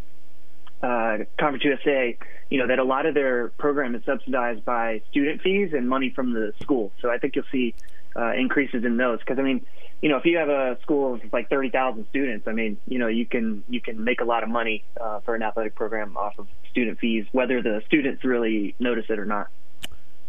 uh, 0.82 1.18
Conference 1.38 1.64
USA, 1.64 2.16
you 2.50 2.58
know, 2.58 2.68
that 2.68 2.78
a 2.78 2.84
lot 2.84 3.04
of 3.04 3.14
their 3.14 3.48
program 3.58 3.94
is 3.94 4.04
subsidized 4.04 4.64
by 4.64 5.02
student 5.10 5.42
fees 5.42 5.72
and 5.72 5.88
money 5.88 6.10
from 6.10 6.32
the 6.32 6.52
school. 6.62 6.92
So 7.02 7.10
I 7.10 7.18
think 7.18 7.34
you'll 7.34 7.44
see 7.50 7.74
uh, 8.18 8.32
increases 8.32 8.84
in 8.84 8.96
those. 8.96 9.20
Because 9.20 9.38
I 9.38 9.42
mean, 9.42 9.64
you 10.02 10.08
know, 10.08 10.16
if 10.16 10.24
you 10.24 10.38
have 10.38 10.48
a 10.48 10.78
school 10.82 11.14
of 11.14 11.20
like 11.32 11.48
thirty 11.48 11.70
thousand 11.70 12.06
students, 12.10 12.48
I 12.48 12.52
mean, 12.52 12.76
you 12.86 12.98
know, 12.98 13.06
you 13.06 13.26
can 13.26 13.62
you 13.68 13.80
can 13.80 14.02
make 14.02 14.20
a 14.20 14.24
lot 14.24 14.42
of 14.42 14.48
money 14.48 14.84
uh, 15.00 15.20
for 15.20 15.34
an 15.34 15.42
athletic 15.42 15.74
program 15.74 16.16
off 16.16 16.38
of 16.38 16.48
student 16.70 16.98
fees, 16.98 17.26
whether 17.32 17.62
the 17.62 17.82
students 17.86 18.24
really 18.24 18.74
notice 18.78 19.06
it 19.08 19.18
or 19.18 19.24
not. 19.24 19.48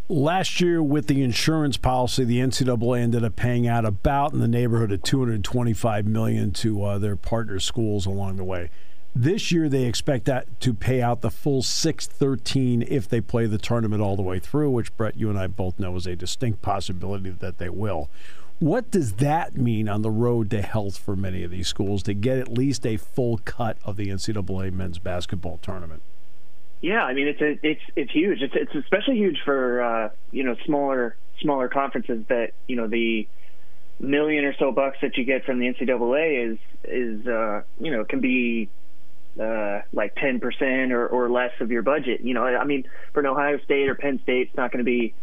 last 0.07 0.59
year 0.59 0.81
with 0.81 1.07
the 1.07 1.21
insurance 1.21 1.77
policy, 1.77 2.23
the 2.23 2.39
NCAA 2.39 2.99
ended 2.99 3.23
up 3.23 3.35
paying 3.35 3.67
out 3.67 3.85
about 3.85 4.33
in 4.33 4.39
the 4.39 4.47
neighborhood 4.47 4.91
of 4.91 5.03
225 5.03 6.05
million 6.05 6.51
to 6.51 6.83
uh, 6.83 6.97
their 6.97 7.15
partner 7.15 7.59
schools 7.59 8.05
along 8.05 8.37
the 8.37 8.43
way. 8.43 8.69
This 9.15 9.51
year, 9.51 9.67
they 9.67 9.85
expect 9.85 10.25
that 10.25 10.59
to 10.61 10.73
pay 10.73 11.01
out 11.01 11.21
the 11.21 11.31
full 11.31 11.63
613 11.63 12.83
if 12.87 13.09
they 13.09 13.21
play 13.21 13.47
the 13.47 13.57
tournament 13.57 14.01
all 14.01 14.15
the 14.15 14.21
way 14.21 14.39
through, 14.39 14.69
which 14.69 14.95
Brett, 14.95 15.17
you 15.17 15.29
and 15.29 15.39
I 15.39 15.47
both 15.47 15.79
know 15.79 15.95
is 15.95 16.05
a 16.05 16.15
distinct 16.15 16.61
possibility 16.61 17.31
that 17.31 17.57
they 17.57 17.69
will. 17.69 18.09
What 18.59 18.91
does 18.91 19.13
that 19.13 19.55
mean 19.55 19.87
on 19.87 20.01
the 20.01 20.11
road 20.11 20.49
to 20.51 20.61
health 20.61 20.97
for 20.97 21.15
many 21.15 21.43
of 21.43 21.51
these 21.51 21.67
schools 21.67 22.03
to 22.03 22.13
get 22.13 22.37
at 22.37 22.49
least 22.49 22.85
a 22.85 22.97
full 22.97 23.39
cut 23.45 23.77
of 23.83 23.95
the 23.95 24.07
NCAA 24.07 24.73
men's 24.73 24.99
basketball 24.99 25.59
tournament? 25.61 26.01
Yeah, 26.81 27.03
I 27.03 27.13
mean 27.13 27.27
it's 27.27 27.41
a, 27.41 27.59
it's 27.61 27.81
it's 27.95 28.11
huge. 28.11 28.41
It's 28.41 28.53
it's 28.55 28.73
especially 28.75 29.17
huge 29.17 29.39
for 29.43 29.81
uh, 29.81 30.09
you 30.31 30.43
know 30.43 30.55
smaller 30.65 31.17
smaller 31.41 31.67
conferences 31.67 32.25
that 32.29 32.51
you 32.67 32.75
know 32.75 32.87
the 32.87 33.27
million 33.99 34.45
or 34.45 34.55
so 34.57 34.71
bucks 34.71 34.97
that 35.01 35.17
you 35.17 35.25
get 35.25 35.43
from 35.45 35.59
the 35.59 35.73
NCAA 35.73 36.53
is 36.53 36.57
is 36.85 37.27
uh, 37.27 37.63
you 37.81 37.91
know 37.91 38.05
can 38.05 38.21
be 38.21 38.69
uh, 39.39 39.81
like 39.93 40.15
ten 40.15 40.39
percent 40.39 40.91
or, 40.91 41.07
or 41.07 41.29
less 41.29 41.51
of 41.59 41.71
your 41.71 41.81
budget. 41.81 42.21
You 42.21 42.33
know, 42.33 42.45
I 42.45 42.63
mean 42.65 42.85
for 43.13 43.19
an 43.19 43.25
Ohio 43.25 43.59
State 43.63 43.89
or 43.89 43.95
Penn 43.95 44.19
State, 44.23 44.47
it's 44.49 44.57
not 44.57 44.71
going 44.71 44.83
to 44.83 44.89
be 44.89 45.13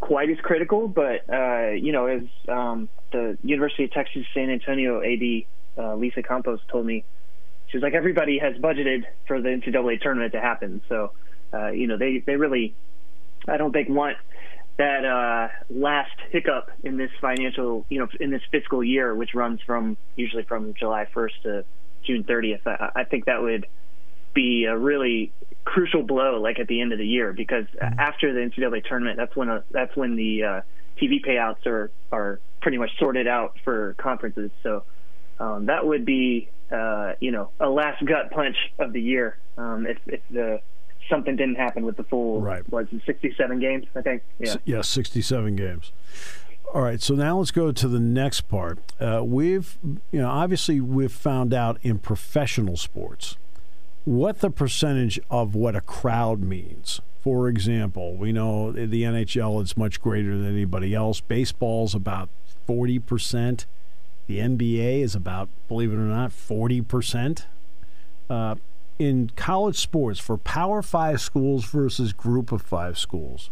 quite 0.00 0.30
as 0.30 0.38
critical, 0.42 0.88
but 0.88 1.28
uh, 1.32 1.70
you 1.70 1.92
know 1.92 2.06
as 2.06 2.22
um, 2.48 2.88
the 3.12 3.38
University 3.42 3.84
of 3.84 3.92
Texas 3.92 4.24
San 4.34 4.50
Antonio 4.50 5.00
AD 5.02 5.44
uh, 5.78 5.94
Lisa 5.96 6.22
Campos 6.22 6.60
told 6.70 6.86
me 6.86 7.04
she 7.68 7.76
was 7.76 7.82
like, 7.82 7.94
everybody 7.94 8.38
has 8.38 8.54
budgeted 8.56 9.04
for 9.26 9.40
the 9.40 9.48
NCAA 9.48 10.00
tournament 10.00 10.32
to 10.32 10.40
happen. 10.40 10.80
So, 10.88 11.12
uh, 11.52 11.68
you 11.70 11.86
know, 11.86 11.96
they, 11.96 12.22
they 12.24 12.36
really, 12.36 12.74
I 13.48 13.56
don't 13.56 13.72
think 13.72 13.88
want 13.88 14.16
that 14.78 15.04
uh, 15.04 15.48
last 15.70 16.16
hiccup 16.30 16.70
in 16.84 16.96
this 16.96 17.10
financial, 17.20 17.86
you 17.88 17.98
know, 17.98 18.08
in 18.20 18.30
this 18.30 18.42
fiscal 18.50 18.84
year, 18.84 19.14
which 19.14 19.34
runs 19.34 19.60
from 19.62 19.96
usually 20.16 20.44
from 20.44 20.74
July 20.74 21.06
1st 21.14 21.42
to 21.42 21.64
June 22.06 22.24
30th. 22.24 22.66
I, 22.66 23.00
I 23.00 23.04
think 23.04 23.26
that 23.26 23.42
would 23.42 23.66
be 24.34 24.64
a 24.64 24.76
really 24.76 25.32
crucial 25.64 26.02
blow, 26.02 26.40
like 26.40 26.58
at 26.58 26.68
the 26.68 26.80
end 26.80 26.92
of 26.92 26.98
the 26.98 27.06
year, 27.06 27.32
because 27.32 27.64
mm-hmm. 27.66 27.98
after 27.98 28.32
the 28.32 28.40
NCAA 28.40 28.84
tournament, 28.84 29.16
that's 29.16 29.34
when 29.34 29.48
a, 29.48 29.64
that's 29.70 29.96
when 29.96 30.16
the 30.16 30.42
uh, 30.42 30.60
TV 31.00 31.24
payouts 31.24 31.66
are 31.66 31.90
are 32.12 32.40
pretty 32.60 32.78
much 32.78 32.90
sorted 32.98 33.26
out 33.26 33.56
for 33.64 33.94
conferences. 33.98 34.50
So 34.62 34.84
um, 35.38 35.66
that 35.66 35.86
would 35.86 36.04
be 36.04 36.50
uh, 36.70 37.12
you 37.20 37.30
know, 37.30 37.50
a 37.60 37.68
last 37.68 38.04
gut 38.04 38.30
punch 38.30 38.56
of 38.78 38.92
the 38.92 39.00
year. 39.00 39.38
Um, 39.56 39.86
if, 39.86 39.98
if 40.06 40.20
the 40.30 40.60
something 41.08 41.36
didn't 41.36 41.54
happen 41.54 41.84
with 41.84 41.96
the 41.96 42.02
full 42.04 42.40
right. 42.40 42.68
was 42.70 42.86
it 42.90 43.02
67 43.06 43.60
games, 43.60 43.86
I 43.94 44.02
think. 44.02 44.22
Yeah. 44.38 44.50
S- 44.50 44.58
yeah, 44.64 44.82
67 44.82 45.56
games. 45.56 45.92
All 46.74 46.82
right, 46.82 47.00
so 47.00 47.14
now 47.14 47.38
let's 47.38 47.52
go 47.52 47.72
to 47.72 47.88
the 47.88 48.00
next 48.00 48.42
part. 48.42 48.78
Uh, 49.00 49.22
we've, 49.24 49.78
you 50.10 50.20
know, 50.20 50.28
obviously 50.28 50.80
we've 50.80 51.12
found 51.12 51.54
out 51.54 51.78
in 51.82 51.98
professional 51.98 52.76
sports 52.76 53.36
what 54.04 54.40
the 54.40 54.50
percentage 54.50 55.18
of 55.30 55.54
what 55.54 55.74
a 55.74 55.80
crowd 55.80 56.40
means. 56.40 57.00
For 57.22 57.48
example, 57.48 58.14
we 58.14 58.30
know 58.30 58.72
the 58.72 59.02
NHL 59.02 59.62
is 59.62 59.76
much 59.76 60.00
greater 60.00 60.36
than 60.36 60.46
anybody 60.46 60.94
else. 60.94 61.20
Baseball's 61.20 61.94
about 61.94 62.28
40%. 62.68 63.64
The 64.26 64.38
NBA 64.38 65.02
is 65.02 65.14
about, 65.14 65.48
believe 65.68 65.92
it 65.92 65.96
or 65.96 65.98
not, 65.98 66.30
40%. 66.30 67.44
Uh, 68.28 68.56
in 68.98 69.30
college 69.36 69.76
sports, 69.76 70.18
for 70.20 70.36
Power 70.36 70.82
Five 70.82 71.20
schools 71.20 71.64
versus 71.64 72.12
Group 72.12 72.52
of 72.52 72.62
Five 72.62 72.98
schools, 72.98 73.50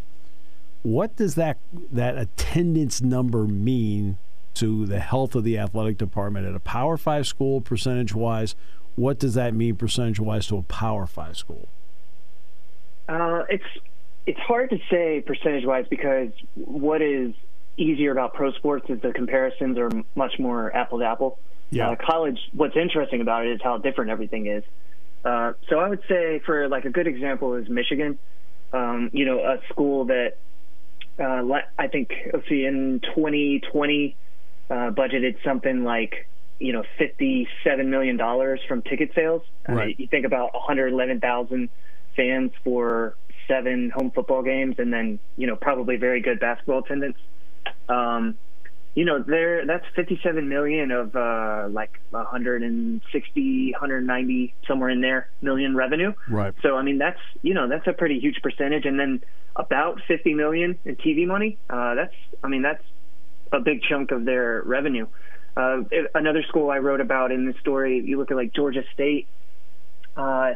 what 0.84 1.16
does 1.16 1.34
that 1.34 1.58
that 1.90 2.16
attendance 2.16 3.00
number 3.00 3.44
mean 3.44 4.18
to 4.52 4.86
the 4.86 5.00
health 5.00 5.34
of 5.34 5.42
the 5.42 5.58
athletic 5.58 5.98
department 5.98 6.46
at 6.46 6.54
a 6.54 6.60
Power 6.60 6.96
Five 6.96 7.26
school 7.26 7.60
percentage 7.60 8.14
wise? 8.14 8.54
What 8.94 9.18
does 9.18 9.34
that 9.34 9.54
mean 9.54 9.74
percentage 9.74 10.20
wise 10.20 10.46
to 10.48 10.58
a 10.58 10.62
Power 10.62 11.06
Five 11.06 11.36
school? 11.36 11.68
Uh, 13.08 13.44
it's 13.48 13.64
it's 14.26 14.38
hard 14.40 14.70
to 14.70 14.78
say 14.90 15.22
percentage 15.26 15.64
wise 15.64 15.86
because 15.88 16.30
what 16.54 17.00
is 17.00 17.34
easier 17.76 18.12
about 18.12 18.34
pro 18.34 18.52
sports 18.52 18.88
is 18.90 19.00
the 19.00 19.12
comparisons 19.12 19.78
are 19.78 19.90
much 20.14 20.38
more 20.38 20.74
apple 20.76 20.98
to 20.98 21.04
apple. 21.06 21.38
Yeah. 21.70 21.90
Uh, 21.90 21.96
college, 21.96 22.38
what's 22.52 22.76
interesting 22.76 23.22
about 23.22 23.46
it 23.46 23.52
is 23.52 23.60
how 23.62 23.78
different 23.78 24.10
everything 24.10 24.46
is. 24.46 24.62
Uh, 25.24 25.54
so 25.70 25.80
I 25.80 25.88
would 25.88 26.02
say 26.08 26.40
for 26.44 26.68
like 26.68 26.84
a 26.84 26.90
good 26.90 27.06
example 27.06 27.54
is 27.54 27.70
Michigan. 27.70 28.18
Um, 28.74 29.08
you 29.12 29.24
know, 29.24 29.38
a 29.38 29.60
school 29.70 30.04
that 30.06 30.34
uh, 31.18 31.42
I 31.78 31.88
think 31.88 32.10
let's 32.32 32.48
see 32.48 32.64
in 32.64 33.00
2020 33.00 34.16
uh, 34.70 34.74
budgeted 34.90 35.36
something 35.44 35.84
like 35.84 36.28
you 36.58 36.72
know 36.72 36.84
57 36.98 37.90
million 37.90 38.16
dollars 38.16 38.60
from 38.66 38.82
ticket 38.82 39.12
sales. 39.14 39.42
Right. 39.68 39.98
you 39.98 40.06
think 40.06 40.26
about 40.26 40.54
111,000 40.54 41.68
fans 42.16 42.52
for 42.62 43.16
seven 43.48 43.90
home 43.90 44.10
football 44.10 44.42
games, 44.42 44.76
and 44.78 44.92
then 44.92 45.18
you 45.36 45.46
know 45.46 45.56
probably 45.56 45.96
very 45.96 46.20
good 46.20 46.40
basketball 46.40 46.80
attendance. 46.80 47.18
Um, 47.88 48.36
you 48.94 49.04
know, 49.04 49.22
there 49.22 49.66
that's 49.66 49.84
57 49.96 50.48
million 50.48 50.90
of 50.92 51.16
uh, 51.16 51.66
like 51.70 52.00
160, 52.10 53.72
190 53.72 54.54
somewhere 54.66 54.88
in 54.88 55.00
there 55.00 55.28
million 55.42 55.74
revenue. 55.74 56.12
Right. 56.28 56.54
So 56.62 56.76
I 56.76 56.82
mean, 56.82 56.98
that's 56.98 57.18
you 57.42 57.54
know 57.54 57.68
that's 57.68 57.86
a 57.86 57.92
pretty 57.92 58.20
huge 58.20 58.40
percentage, 58.42 58.84
and 58.84 58.98
then 58.98 59.22
about 59.56 60.00
50 60.06 60.34
million 60.34 60.78
in 60.84 60.96
TV 60.96 61.26
money. 61.26 61.58
Uh, 61.68 61.94
that's 61.94 62.14
I 62.42 62.48
mean 62.48 62.62
that's 62.62 62.82
a 63.52 63.60
big 63.60 63.82
chunk 63.82 64.12
of 64.12 64.24
their 64.24 64.62
revenue. 64.64 65.06
Uh, 65.56 65.82
another 66.14 66.42
school 66.48 66.70
I 66.70 66.78
wrote 66.78 67.00
about 67.00 67.30
in 67.30 67.46
this 67.46 67.56
story, 67.60 68.02
you 68.04 68.18
look 68.18 68.30
at 68.30 68.36
like 68.36 68.52
Georgia 68.52 68.82
State, 68.92 69.28
uh, 70.16 70.54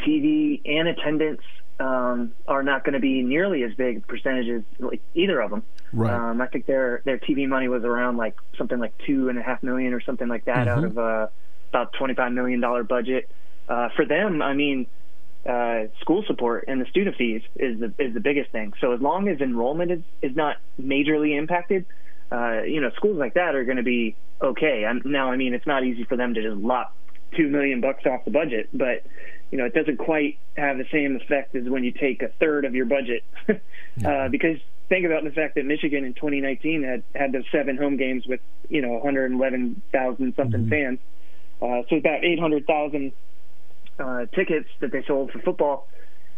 TV 0.00 0.60
and 0.64 0.88
attendance 0.88 1.42
um, 1.78 2.32
are 2.48 2.62
not 2.62 2.84
going 2.84 2.94
to 2.94 3.00
be 3.00 3.22
nearly 3.22 3.62
as 3.62 3.74
big 3.74 4.06
percentages, 4.06 4.62
like 4.78 5.00
either 5.14 5.40
of 5.40 5.50
them. 5.50 5.62
Right. 5.92 6.12
Um, 6.12 6.40
I 6.40 6.46
think 6.46 6.66
their 6.66 7.02
their 7.04 7.18
TV 7.18 7.48
money 7.48 7.68
was 7.68 7.84
around 7.84 8.16
like 8.16 8.36
something 8.58 8.78
like 8.78 8.94
two 9.06 9.28
and 9.28 9.38
a 9.38 9.42
half 9.42 9.62
million 9.62 9.92
or 9.92 10.00
something 10.00 10.28
like 10.28 10.44
that 10.46 10.66
mm-hmm. 10.66 10.78
out 10.78 10.84
of 10.84 10.98
uh, 10.98 11.26
about 11.70 11.92
twenty 11.94 12.14
five 12.14 12.32
million 12.32 12.60
dollar 12.60 12.82
budget. 12.82 13.28
Uh, 13.68 13.88
for 13.96 14.04
them, 14.04 14.42
I 14.42 14.54
mean, 14.54 14.86
uh, 15.48 15.84
school 16.00 16.24
support 16.26 16.64
and 16.68 16.80
the 16.80 16.86
student 16.86 17.16
fees 17.16 17.42
is 17.56 17.78
the 17.78 17.92
is 17.98 18.14
the 18.14 18.20
biggest 18.20 18.50
thing. 18.50 18.72
So 18.80 18.92
as 18.92 19.00
long 19.00 19.28
as 19.28 19.40
enrollment 19.40 19.90
is 19.90 20.02
is 20.22 20.34
not 20.34 20.56
majorly 20.80 21.38
impacted, 21.38 21.86
uh, 22.32 22.62
you 22.62 22.80
know, 22.80 22.90
schools 22.96 23.16
like 23.16 23.34
that 23.34 23.54
are 23.54 23.64
going 23.64 23.76
to 23.76 23.82
be 23.82 24.16
okay. 24.42 24.84
I'm, 24.84 25.02
now, 25.04 25.30
I 25.30 25.36
mean, 25.36 25.54
it's 25.54 25.66
not 25.66 25.84
easy 25.84 26.04
for 26.04 26.16
them 26.16 26.34
to 26.34 26.42
just 26.42 26.56
lop 26.56 26.94
two 27.36 27.48
million 27.48 27.80
bucks 27.80 28.04
off 28.06 28.24
the 28.24 28.30
budget, 28.30 28.68
but 28.72 29.04
you 29.50 29.58
know, 29.58 29.64
it 29.64 29.74
doesn't 29.74 29.98
quite 29.98 30.38
have 30.56 30.78
the 30.78 30.86
same 30.90 31.16
effect 31.16 31.54
as 31.54 31.64
when 31.68 31.84
you 31.84 31.92
take 31.92 32.22
a 32.22 32.28
third 32.40 32.64
of 32.64 32.74
your 32.74 32.86
budget. 32.86 33.22
uh, 34.04 34.28
because 34.28 34.58
think 34.88 35.06
about 35.06 35.24
the 35.24 35.30
fact 35.30 35.54
that 35.56 35.64
Michigan 35.64 36.04
in 36.04 36.14
2019 36.14 36.82
had 36.82 37.02
had 37.14 37.32
those 37.32 37.44
seven 37.52 37.76
home 37.76 37.96
games 37.96 38.26
with 38.26 38.40
you 38.68 38.82
know 38.82 38.92
111,000 38.92 40.34
something 40.36 40.60
mm-hmm. 40.60 40.68
fans, 40.68 40.98
uh, 41.62 41.82
so 41.88 41.96
about 41.96 42.24
800,000 42.24 43.12
uh, 43.98 44.26
tickets 44.34 44.68
that 44.80 44.92
they 44.92 45.02
sold 45.06 45.32
for 45.32 45.40
football. 45.40 45.88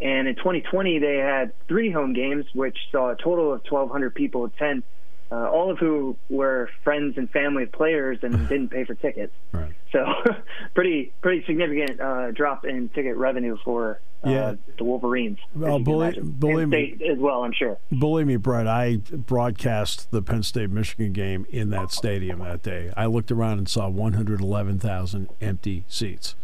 And 0.00 0.28
in 0.28 0.36
2020, 0.36 1.00
they 1.00 1.16
had 1.16 1.52
three 1.66 1.90
home 1.90 2.12
games, 2.12 2.44
which 2.54 2.76
saw 2.92 3.10
a 3.10 3.16
total 3.16 3.52
of 3.52 3.62
1,200 3.68 4.14
people 4.14 4.44
attend 4.44 4.84
uh, 5.30 5.50
all 5.50 5.70
of 5.70 5.78
who 5.78 6.16
were 6.28 6.70
friends 6.84 7.18
and 7.18 7.30
family 7.30 7.64
of 7.64 7.72
players 7.72 8.18
and 8.22 8.32
didn't 8.48 8.68
pay 8.68 8.84
for 8.84 8.94
tickets. 8.94 9.32
Right. 9.52 9.72
So, 9.92 10.04
pretty 10.74 11.12
pretty 11.20 11.44
significant 11.46 12.00
uh, 12.00 12.30
drop 12.32 12.64
in 12.64 12.88
ticket 12.90 13.16
revenue 13.16 13.56
for 13.64 14.00
uh, 14.24 14.30
yeah. 14.30 14.54
the 14.76 14.84
Wolverines. 14.84 15.38
Well, 15.54 15.78
believe, 15.78 16.40
believe 16.40 16.68
me, 16.68 16.98
as 17.10 17.18
well, 17.18 17.44
I'm 17.44 17.52
sure. 17.52 17.78
Believe 17.96 18.26
me, 18.26 18.36
Brett, 18.36 18.66
I 18.66 18.96
broadcast 18.96 20.10
the 20.10 20.22
Penn 20.22 20.42
State 20.42 20.70
Michigan 20.70 21.12
game 21.12 21.46
in 21.50 21.70
that 21.70 21.92
stadium 21.92 22.40
that 22.40 22.62
day. 22.62 22.92
I 22.96 23.06
looked 23.06 23.30
around 23.30 23.58
and 23.58 23.68
saw 23.68 23.88
111,000 23.88 25.28
empty 25.40 25.84
seats. 25.88 26.34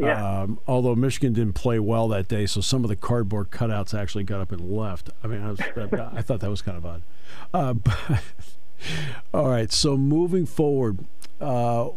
Yeah. 0.00 0.42
Um, 0.42 0.58
although 0.66 0.94
Michigan 0.94 1.34
didn't 1.34 1.52
play 1.52 1.78
well 1.78 2.08
that 2.08 2.26
day, 2.26 2.46
so 2.46 2.60
some 2.60 2.84
of 2.84 2.88
the 2.88 2.96
cardboard 2.96 3.50
cutouts 3.50 3.92
actually 3.92 4.24
got 4.24 4.40
up 4.40 4.50
and 4.50 4.70
left. 4.70 5.10
I 5.22 5.26
mean, 5.26 5.42
I, 5.42 5.50
was, 5.50 5.60
I 5.60 6.22
thought 6.22 6.40
that 6.40 6.50
was 6.50 6.62
kind 6.62 6.78
of 6.78 6.86
odd. 6.86 7.02
Uh, 7.52 7.72
but, 7.74 8.22
all 9.34 9.48
right. 9.48 9.70
So 9.70 9.98
moving 9.98 10.46
forward, 10.46 11.04
uh, 11.38 11.90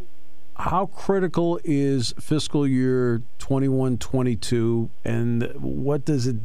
how 0.56 0.86
critical 0.88 1.60
is 1.64 2.14
fiscal 2.20 2.68
year 2.68 3.24
21 3.40 3.98
22 3.98 4.90
and 5.04 5.52
what 5.60 6.06
does 6.06 6.28
it 6.28 6.38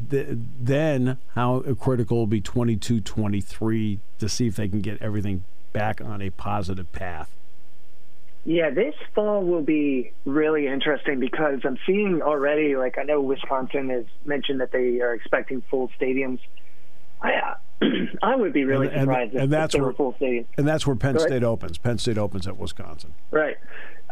then 0.64 1.18
how 1.34 1.60
critical 1.78 2.16
will 2.16 2.26
be 2.26 2.40
22 2.40 3.02
23 3.02 4.00
to 4.18 4.28
see 4.28 4.46
if 4.46 4.56
they 4.56 4.66
can 4.66 4.80
get 4.80 5.00
everything 5.02 5.44
back 5.74 6.00
on 6.00 6.22
a 6.22 6.30
positive 6.30 6.90
path 6.92 7.37
yeah 8.50 8.70
this 8.70 8.94
fall 9.14 9.42
will 9.44 9.62
be 9.62 10.10
really 10.24 10.66
interesting 10.66 11.20
because 11.20 11.60
i'm 11.64 11.76
seeing 11.86 12.22
already 12.22 12.76
like 12.76 12.96
i 12.98 13.02
know 13.02 13.20
wisconsin 13.20 13.90
has 13.90 14.06
mentioned 14.24 14.60
that 14.62 14.72
they 14.72 15.00
are 15.02 15.12
expecting 15.14 15.62
full 15.70 15.90
stadiums 16.00 16.40
I 17.20 17.54
I 18.22 18.36
would 18.36 18.52
be 18.52 18.64
really 18.64 18.86
And- 18.86 18.94
and- 18.96 19.02
surprised 19.02 19.34
if, 19.34 19.42
and 19.42 19.52
that's 19.52 19.74
if 19.74 19.78
they 19.78 19.82
where- 19.82 19.90
were 19.90 19.94
full 19.96 20.14
stadium. 20.14 20.46
And 20.56 20.66
that's 20.68 20.86
where 20.86 20.94
Penn 20.96 21.14
Go 21.14 21.18
ahead. 21.18 21.28
State 21.30 21.42
opens. 21.44 21.76
Penn 21.78 21.98
State 21.98 22.16
opens 22.18 22.46
at 22.46 22.56
Wisconsin. 22.56 23.12
Right. 23.32 23.56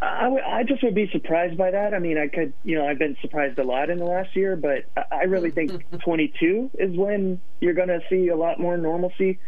I, 0.02 0.28
I 0.44 0.62
just 0.64 0.82
would 0.82 0.94
be 0.96 1.08
surprised 1.12 1.56
by 1.56 1.70
that. 1.70 1.94
I 1.94 2.00
mean, 2.00 2.18
I 2.18 2.26
could, 2.26 2.52
you 2.64 2.76
know, 2.76 2.84
I've 2.86 2.98
been 2.98 3.16
surprised 3.20 3.58
a 3.60 3.62
lot 3.64 3.90
in 3.90 3.98
the 3.98 4.04
last 4.04 4.34
year, 4.34 4.56
but 4.56 4.86
I- 4.96 5.18
I 5.18 5.22
really 5.24 5.52
think 5.52 5.70
mm-hmm. 5.70 5.96
22 5.98 6.70
is 6.80 6.96
when 6.96 7.40
you're 7.60 7.74
going 7.74 7.88
to 7.88 8.00
see 8.10 8.26
a 8.28 8.36
lot 8.36 8.58
more 8.58 8.76
normalcy. 8.76 9.38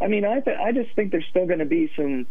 I 0.00 0.06
mean, 0.06 0.24
I 0.24 0.38
th- 0.40 0.56
I 0.56 0.70
just 0.70 0.94
think 0.94 1.10
there's 1.10 1.26
still 1.28 1.46
going 1.46 1.58
to 1.58 1.64
be 1.64 1.90
some 1.96 2.26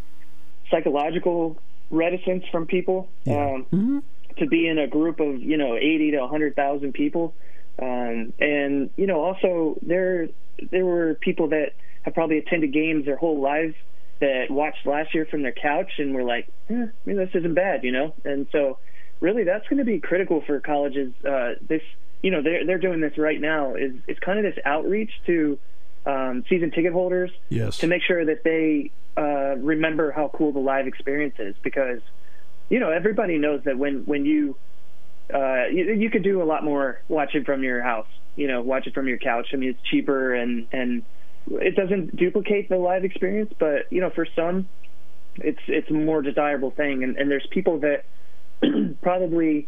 psychological 0.72 1.58
reticence 1.90 2.44
from 2.52 2.66
people 2.68 3.10
um, 3.28 4.04
to 4.38 4.46
be 4.46 4.68
in 4.68 4.78
a 4.78 4.88
group 4.88 5.20
of 5.20 5.42
you 5.42 5.58
know 5.58 5.76
80 5.76 6.12
to 6.12 6.18
100,000 6.20 6.94
people, 6.94 7.34
um, 7.82 8.34
and 8.40 8.90
you 8.96 9.08
know 9.08 9.22
also 9.24 9.78
there 9.82 10.30
there 10.72 10.86
were 10.86 11.16
people 11.16 11.50
that 11.50 11.74
have 12.04 12.14
probably 12.14 12.38
attended 12.38 12.74
games 12.74 13.06
their 13.06 13.18
whole 13.18 13.40
lives 13.42 13.76
that 14.20 14.50
watched 14.50 14.86
last 14.86 15.14
year 15.14 15.26
from 15.30 15.44
their 15.44 15.52
couch 15.52 15.92
and 16.00 16.16
were 16.16 16.24
like, 16.24 16.48
eh, 16.70 16.88
maybe 17.06 17.20
this 17.20 17.30
isn't 17.36 17.54
bad, 17.54 17.84
you 17.84 17.92
know, 17.92 18.14
and 18.26 18.48
so 18.52 18.80
really 19.20 19.44
that's 19.44 19.68
going 19.68 19.78
to 19.78 19.86
be 19.86 20.00
critical 20.00 20.42
for 20.46 20.60
colleges. 20.60 21.14
Uh, 21.24 21.54
this 21.68 21.82
you 22.22 22.32
know 22.32 22.42
they're 22.42 22.66
they're 22.66 22.80
doing 22.80 23.00
this 23.02 23.18
right 23.18 23.40
now 23.40 23.76
is 23.76 23.94
is 24.08 24.18
kind 24.20 24.40
of 24.40 24.46
this 24.46 24.62
outreach 24.66 25.12
to 25.26 25.60
um, 26.06 26.44
season 26.50 26.72
ticket 26.72 26.94
holders 26.94 27.32
Yes. 27.50 27.78
to 27.80 27.88
make 27.88 28.02
sure 28.02 28.26
that 28.26 28.44
they 28.44 28.92
uh, 29.18 29.56
remember 29.58 30.12
how 30.12 30.30
cool 30.34 30.52
the 30.52 30.60
live 30.60 30.88
experience 30.88 31.36
is 31.40 31.56
because 31.64 32.02
you 32.70 32.80
know 32.80 32.92
everybody 32.92 33.38
knows 33.38 33.62
that 33.66 33.78
when 33.78 34.06
when 34.06 34.26
you 34.26 34.56
uh, 35.34 35.66
you, 35.72 35.94
you 35.94 36.10
could 36.10 36.24
do 36.24 36.42
a 36.42 36.46
lot 36.46 36.64
more 36.64 37.02
watching 37.08 37.44
from 37.44 37.64
your 37.64 37.82
house 37.82 38.08
you 38.36 38.48
know 38.48 38.62
watch 38.62 38.88
it 38.88 38.94
from 38.94 39.08
your 39.08 39.18
couch. 39.18 39.48
I 39.54 39.58
mean 39.58 39.70
it's 39.70 39.82
cheaper 39.90 40.34
and 40.34 40.68
and 40.72 41.04
it 41.50 41.76
doesn't 41.76 42.16
duplicate 42.16 42.70
the 42.70 42.78
live 42.78 43.04
experience 43.04 43.52
but 43.60 43.92
you 43.92 44.02
know 44.02 44.10
for 44.10 44.28
some 44.36 44.68
it's 45.40 45.60
it's 45.68 45.90
a 45.90 45.94
more 45.94 46.22
desirable 46.22 46.72
thing. 46.72 47.04
And, 47.04 47.18
and 47.18 47.30
there's 47.30 47.48
people 47.52 47.80
that 47.82 48.06
probably 49.02 49.68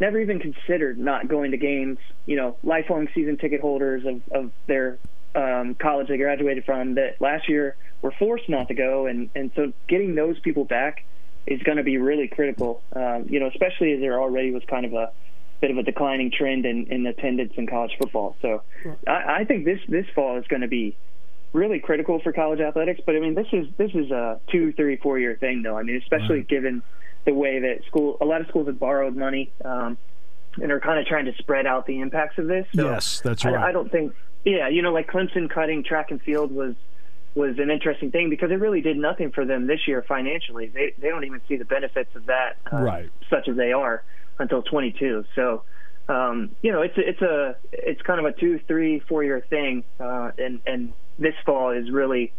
never 0.00 0.18
even 0.20 0.40
considered 0.40 0.98
not 0.98 1.28
going 1.28 1.50
to 1.52 1.56
games 1.56 1.98
you 2.26 2.36
know 2.36 2.56
lifelong 2.62 3.08
season 3.14 3.36
ticket 3.36 3.60
holders 3.60 4.04
of, 4.06 4.22
of 4.32 4.52
their 4.66 4.98
um, 5.34 5.74
college 5.74 6.08
they 6.08 6.16
graduated 6.16 6.64
from 6.64 6.94
that 6.94 7.20
last 7.20 7.48
year 7.48 7.76
were 8.02 8.12
forced 8.18 8.48
not 8.48 8.68
to 8.68 8.74
go, 8.74 9.06
and 9.06 9.30
and 9.34 9.50
so 9.56 9.72
getting 9.88 10.14
those 10.14 10.38
people 10.40 10.64
back 10.64 11.04
is 11.46 11.62
going 11.62 11.78
to 11.78 11.84
be 11.84 11.96
really 11.98 12.28
critical. 12.28 12.82
Um, 12.94 13.26
you 13.28 13.40
know, 13.40 13.46
especially 13.46 13.92
as 13.92 14.00
there 14.00 14.20
already 14.20 14.50
was 14.52 14.62
kind 14.68 14.84
of 14.84 14.92
a 14.92 15.10
bit 15.60 15.70
of 15.70 15.78
a 15.78 15.82
declining 15.82 16.30
trend 16.30 16.66
in, 16.66 16.86
in 16.88 17.06
attendance 17.06 17.52
in 17.56 17.66
college 17.66 17.92
football. 17.98 18.36
So 18.42 18.62
I, 19.06 19.40
I 19.40 19.44
think 19.44 19.64
this 19.64 19.80
this 19.88 20.06
fall 20.14 20.36
is 20.38 20.46
going 20.48 20.62
to 20.62 20.68
be 20.68 20.96
really 21.52 21.78
critical 21.78 22.20
for 22.20 22.32
college 22.32 22.60
athletics. 22.60 23.00
But 23.04 23.16
I 23.16 23.20
mean, 23.20 23.34
this 23.34 23.46
is 23.52 23.68
this 23.76 23.92
is 23.94 24.10
a 24.10 24.40
two, 24.50 24.72
three, 24.72 24.96
four 24.96 25.18
year 25.18 25.36
thing, 25.36 25.62
though. 25.62 25.78
I 25.78 25.82
mean, 25.82 25.96
especially 25.96 26.38
Right. 26.38 26.48
given 26.48 26.82
the 27.24 27.32
way 27.32 27.60
that 27.60 27.84
school 27.86 28.18
a 28.20 28.24
lot 28.24 28.40
of 28.40 28.48
schools 28.48 28.66
have 28.66 28.80
borrowed 28.80 29.16
money 29.16 29.52
um, 29.64 29.96
and 30.60 30.72
are 30.72 30.80
kind 30.80 30.98
of 30.98 31.06
trying 31.06 31.26
to 31.26 31.34
spread 31.38 31.66
out 31.66 31.86
the 31.86 32.00
impacts 32.00 32.38
of 32.38 32.48
this. 32.48 32.66
So 32.74 32.90
yes, 32.90 33.20
that's 33.20 33.44
I, 33.44 33.52
right. 33.52 33.64
I 33.68 33.72
don't 33.72 33.90
think. 33.90 34.12
Yeah, 34.44 34.68
you 34.68 34.82
know, 34.82 34.92
like 34.92 35.08
Clemson 35.08 35.48
cutting 35.48 35.84
track 35.84 36.10
and 36.10 36.20
field 36.20 36.50
was 36.50 36.74
was 37.34 37.58
an 37.58 37.70
interesting 37.70 38.10
thing 38.10 38.30
because 38.30 38.50
it 38.50 38.60
really 38.60 38.80
did 38.80 38.96
nothing 38.96 39.30
for 39.32 39.44
them 39.44 39.66
this 39.66 39.86
year 39.86 40.02
financially. 40.02 40.66
They 40.66 40.94
they 40.98 41.08
don't 41.08 41.24
even 41.24 41.40
see 41.48 41.56
the 41.56 41.64
benefits 41.64 42.14
of 42.14 42.26
that, 42.26 42.56
uh, 42.72 42.78
Right. 42.78 43.10
Such 43.30 43.48
as 43.48 43.56
they 43.56 43.72
are 43.72 44.02
until 44.38 44.62
22. 44.62 45.24
So, 45.34 45.62
um, 46.08 46.50
you 46.62 46.72
know, 46.72 46.82
it's 46.82 46.96
a, 46.98 47.08
it's 47.08 47.22
a 47.22 47.56
it's 47.72 48.02
kind 48.02 48.18
of 48.20 48.26
a 48.26 48.32
two, 48.32 48.60
three, 48.66 49.00
four 49.00 49.24
year 49.24 49.44
thing, 49.48 49.84
uh, 49.98 50.32
and 50.36 50.60
and 50.66 50.92
this 51.18 51.34
fall 51.46 51.70
is 51.70 51.90
really 51.90 52.32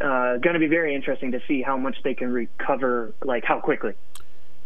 uh, 0.00 0.36
going 0.38 0.54
to 0.54 0.60
be 0.60 0.66
very 0.66 0.94
interesting 0.94 1.32
to 1.32 1.40
see 1.48 1.62
how 1.62 1.76
much 1.76 1.96
they 2.04 2.14
can 2.14 2.32
recover, 2.32 3.12
like 3.24 3.44
how 3.44 3.60
quickly. 3.60 3.94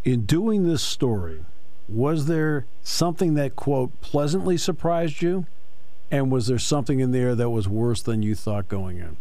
In 0.05 0.25
doing 0.25 0.67
this 0.67 0.83
story, 0.83 1.45
was 1.89 2.27
there 2.27 2.67
something 2.83 3.35
that 3.35 3.57
quote 3.57 4.01
pleasantly 4.01 4.57
surprised 4.57 5.23
you, 5.23 5.47
and 6.11 6.31
was 6.31 6.47
there 6.47 6.59
something 6.59 7.01
in 7.01 7.13
there 7.13 7.35
that 7.35 7.51
was 7.51 7.69
worse 7.69 8.03
than 8.03 8.23
you 8.23 8.35
thought 8.35 8.69
going 8.69 8.99
in? 8.99 9.17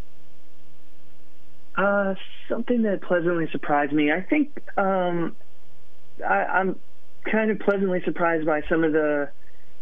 Uh, 1.77 2.15
something 2.47 2.83
that 2.83 3.01
pleasantly 3.01 3.49
surprised 3.51 3.91
me. 3.91 4.11
I 4.11 4.21
think 4.21 4.61
um, 4.77 5.35
I, 6.25 6.45
I'm 6.45 6.79
kind 7.29 7.51
of 7.51 7.59
pleasantly 7.59 8.01
surprised 8.05 8.45
by 8.45 8.61
some 8.69 8.83
of 8.83 8.93
the 8.93 9.29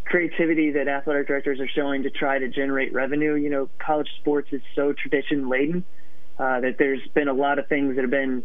creativity 0.04 0.72
that 0.72 0.88
athletic 0.88 1.28
directors 1.28 1.60
are 1.60 1.68
showing 1.68 2.02
to 2.02 2.10
try 2.10 2.38
to 2.38 2.48
generate 2.48 2.92
revenue. 2.92 3.34
You 3.34 3.50
know, 3.50 3.68
college 3.78 4.08
sports 4.20 4.48
is 4.52 4.60
so 4.74 4.92
tradition 4.92 5.48
laden 5.48 5.84
uh, 6.38 6.60
that 6.60 6.76
there's 6.78 7.06
been 7.14 7.28
a 7.28 7.32
lot 7.32 7.58
of 7.58 7.68
things 7.68 7.94
that 7.94 8.02
have 8.02 8.10
been, 8.10 8.42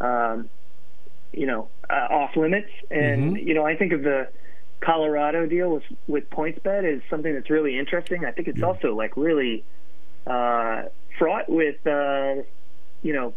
um, 0.00 0.48
you 1.32 1.46
know, 1.46 1.68
uh, 1.90 2.14
off 2.14 2.36
limits. 2.36 2.70
And 2.90 3.36
you 3.36 3.54
know, 3.54 3.66
I 3.66 3.76
think 3.76 3.92
of 3.92 4.02
the 4.02 4.28
Colorado 4.80 5.46
deal 5.46 5.70
with 5.70 5.84
with 6.06 6.30
PointsBet 6.30 6.84
is 6.84 7.02
something 7.10 7.34
that's 7.34 7.50
really 7.50 7.78
interesting. 7.78 8.24
I 8.24 8.30
think 8.30 8.48
it's 8.48 8.62
also 8.62 8.94
like 8.94 9.16
really 9.16 9.64
uh, 10.26 10.84
fraught 11.18 11.48
with, 11.48 11.86
uh, 11.86 12.42
you 13.04 13.12
know, 13.12 13.34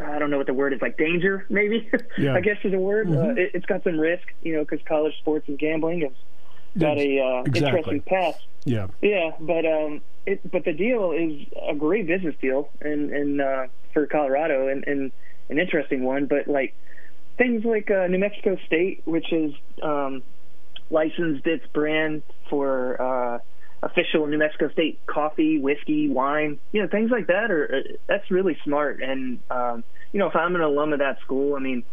I 0.00 0.18
don't 0.18 0.30
know 0.30 0.38
what 0.38 0.48
the 0.48 0.54
word 0.54 0.72
is, 0.72 0.82
like 0.82 0.96
danger, 0.96 1.46
maybe. 1.48 1.88
Yeah. 2.18 2.34
I 2.34 2.40
guess 2.40 2.56
is 2.64 2.74
a 2.74 2.78
word. 2.78 3.08
Uh, 3.08 3.34
it, 3.36 3.52
it's 3.54 3.66
got 3.66 3.84
some 3.84 4.00
risk, 4.00 4.26
you 4.42 4.54
know, 4.56 4.64
because 4.64 4.80
college 4.88 5.16
sports 5.18 5.46
and 5.46 5.56
gambling 5.56 6.00
has 6.00 6.10
got 6.76 6.98
a 6.98 7.20
uh, 7.20 7.42
Exactly. 7.42 7.78
interesting 7.78 8.00
past. 8.00 8.40
Yeah. 8.64 8.88
Yeah, 9.02 9.30
but 9.38 9.64
um, 9.64 10.00
it, 10.26 10.50
but 10.50 10.64
the 10.64 10.72
deal 10.72 11.12
is 11.12 11.46
a 11.68 11.74
great 11.74 12.08
business 12.08 12.34
deal, 12.40 12.70
and 12.80 13.12
and 13.12 13.40
uh, 13.40 13.66
for 13.92 14.06
Colorado, 14.06 14.68
and, 14.68 14.84
and 14.88 15.12
an 15.50 15.58
interesting 15.60 16.02
one. 16.02 16.26
But 16.26 16.48
like 16.48 16.74
things 17.36 17.64
like 17.64 17.90
uh, 17.90 18.06
New 18.08 18.18
Mexico 18.18 18.56
State, 18.66 19.02
which 19.04 19.26
has 19.30 19.52
um, 19.82 20.22
licensed 20.90 21.46
its 21.46 21.66
brand 21.72 22.22
for 22.48 23.00
uh, 23.00 23.38
official 23.84 24.26
New 24.26 24.38
Mexico 24.38 24.70
State 24.70 24.98
coffee, 25.06 25.58
whiskey, 25.58 26.08
wine, 26.08 26.58
you 26.72 26.82
know, 26.82 26.88
things 26.88 27.10
like 27.10 27.26
that. 27.28 27.50
Are 27.50 27.76
uh, 27.76 27.92
that's 28.06 28.30
really 28.30 28.56
smart. 28.64 29.02
And 29.02 29.40
um, 29.50 29.84
you 30.12 30.18
know, 30.18 30.28
if 30.28 30.36
I'm 30.36 30.54
an 30.54 30.62
alum 30.62 30.92
of 30.92 30.98
that 31.00 31.20
school, 31.20 31.54
I 31.54 31.60
mean, 31.60 31.84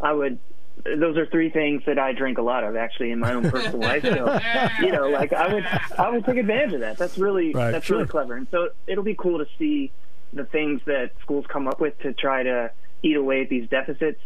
I 0.00 0.12
would. 0.12 0.38
Those 0.84 1.16
are 1.16 1.24
three 1.26 1.48
things 1.48 1.82
that 1.86 1.98
I 1.98 2.12
drink 2.12 2.36
a 2.36 2.42
lot 2.42 2.62
of, 2.62 2.76
actually, 2.76 3.10
in 3.10 3.18
my 3.18 3.32
own 3.32 3.50
personal 3.50 3.80
life. 3.80 4.02
So, 4.02 4.38
you 4.80 4.92
know, 4.92 5.08
like 5.08 5.32
I 5.32 5.52
would, 5.52 5.64
I 5.98 6.10
would 6.10 6.26
take 6.26 6.36
advantage 6.36 6.74
of 6.74 6.80
that. 6.80 6.98
That's 6.98 7.16
really, 7.16 7.52
Right, 7.54 7.70
that's 7.70 7.86
sure. 7.86 7.96
really 7.96 8.08
clever. 8.08 8.34
And 8.36 8.46
so 8.50 8.68
it'll 8.86 9.02
be 9.02 9.14
cool 9.14 9.38
to 9.38 9.46
see 9.58 9.90
the 10.34 10.44
things 10.44 10.82
that 10.84 11.12
schools 11.22 11.46
come 11.48 11.66
up 11.66 11.80
with 11.80 11.98
to 12.00 12.12
try 12.12 12.42
to 12.42 12.70
eat 13.02 13.16
away 13.16 13.40
at 13.40 13.48
these 13.48 13.66
deficits. 13.70 14.20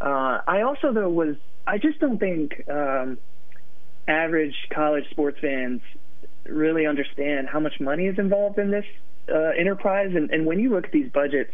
Uh, 0.00 0.42
I 0.46 0.62
also, 0.62 0.92
though, 0.92 1.10
was 1.10 1.34
I 1.66 1.78
just 1.78 1.98
don't 1.98 2.18
think 2.18 2.62
um, 2.70 3.18
average 4.06 4.54
college 4.70 5.10
sports 5.10 5.38
fans 5.40 5.80
really 6.48 6.86
understand 6.86 7.48
how 7.48 7.60
much 7.60 7.80
money 7.80 8.06
is 8.06 8.18
involved 8.18 8.58
in 8.58 8.70
this 8.70 8.84
uh, 9.32 9.50
enterprise. 9.58 10.12
And, 10.14 10.30
and 10.30 10.46
when 10.46 10.58
you 10.58 10.70
look 10.70 10.86
at 10.86 10.92
these 10.92 11.10
budgets, 11.10 11.52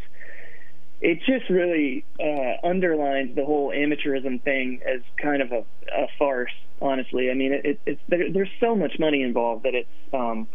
it 1.01 1.19
just 1.27 1.51
really 1.51 2.05
uh, 2.21 2.67
underlines 2.67 3.35
the 3.35 3.45
whole 3.45 3.71
amateurism 3.71 4.41
thing 4.43 4.81
as 4.87 5.01
kind 5.21 5.43
of 5.43 5.51
a, 5.53 5.65
a 5.93 6.07
farce. 6.19 6.53
Honestly, 6.81 7.31
I 7.31 7.35
mean, 7.35 7.53
it, 7.53 7.65
it, 7.65 7.81
it's 7.87 8.01
there, 8.09 8.31
there's 8.33 8.51
so 8.61 8.75
much 8.75 8.99
money 8.99 9.23
involved 9.23 9.65
that 9.65 9.75
it's 9.75 9.89
um, 10.13 10.49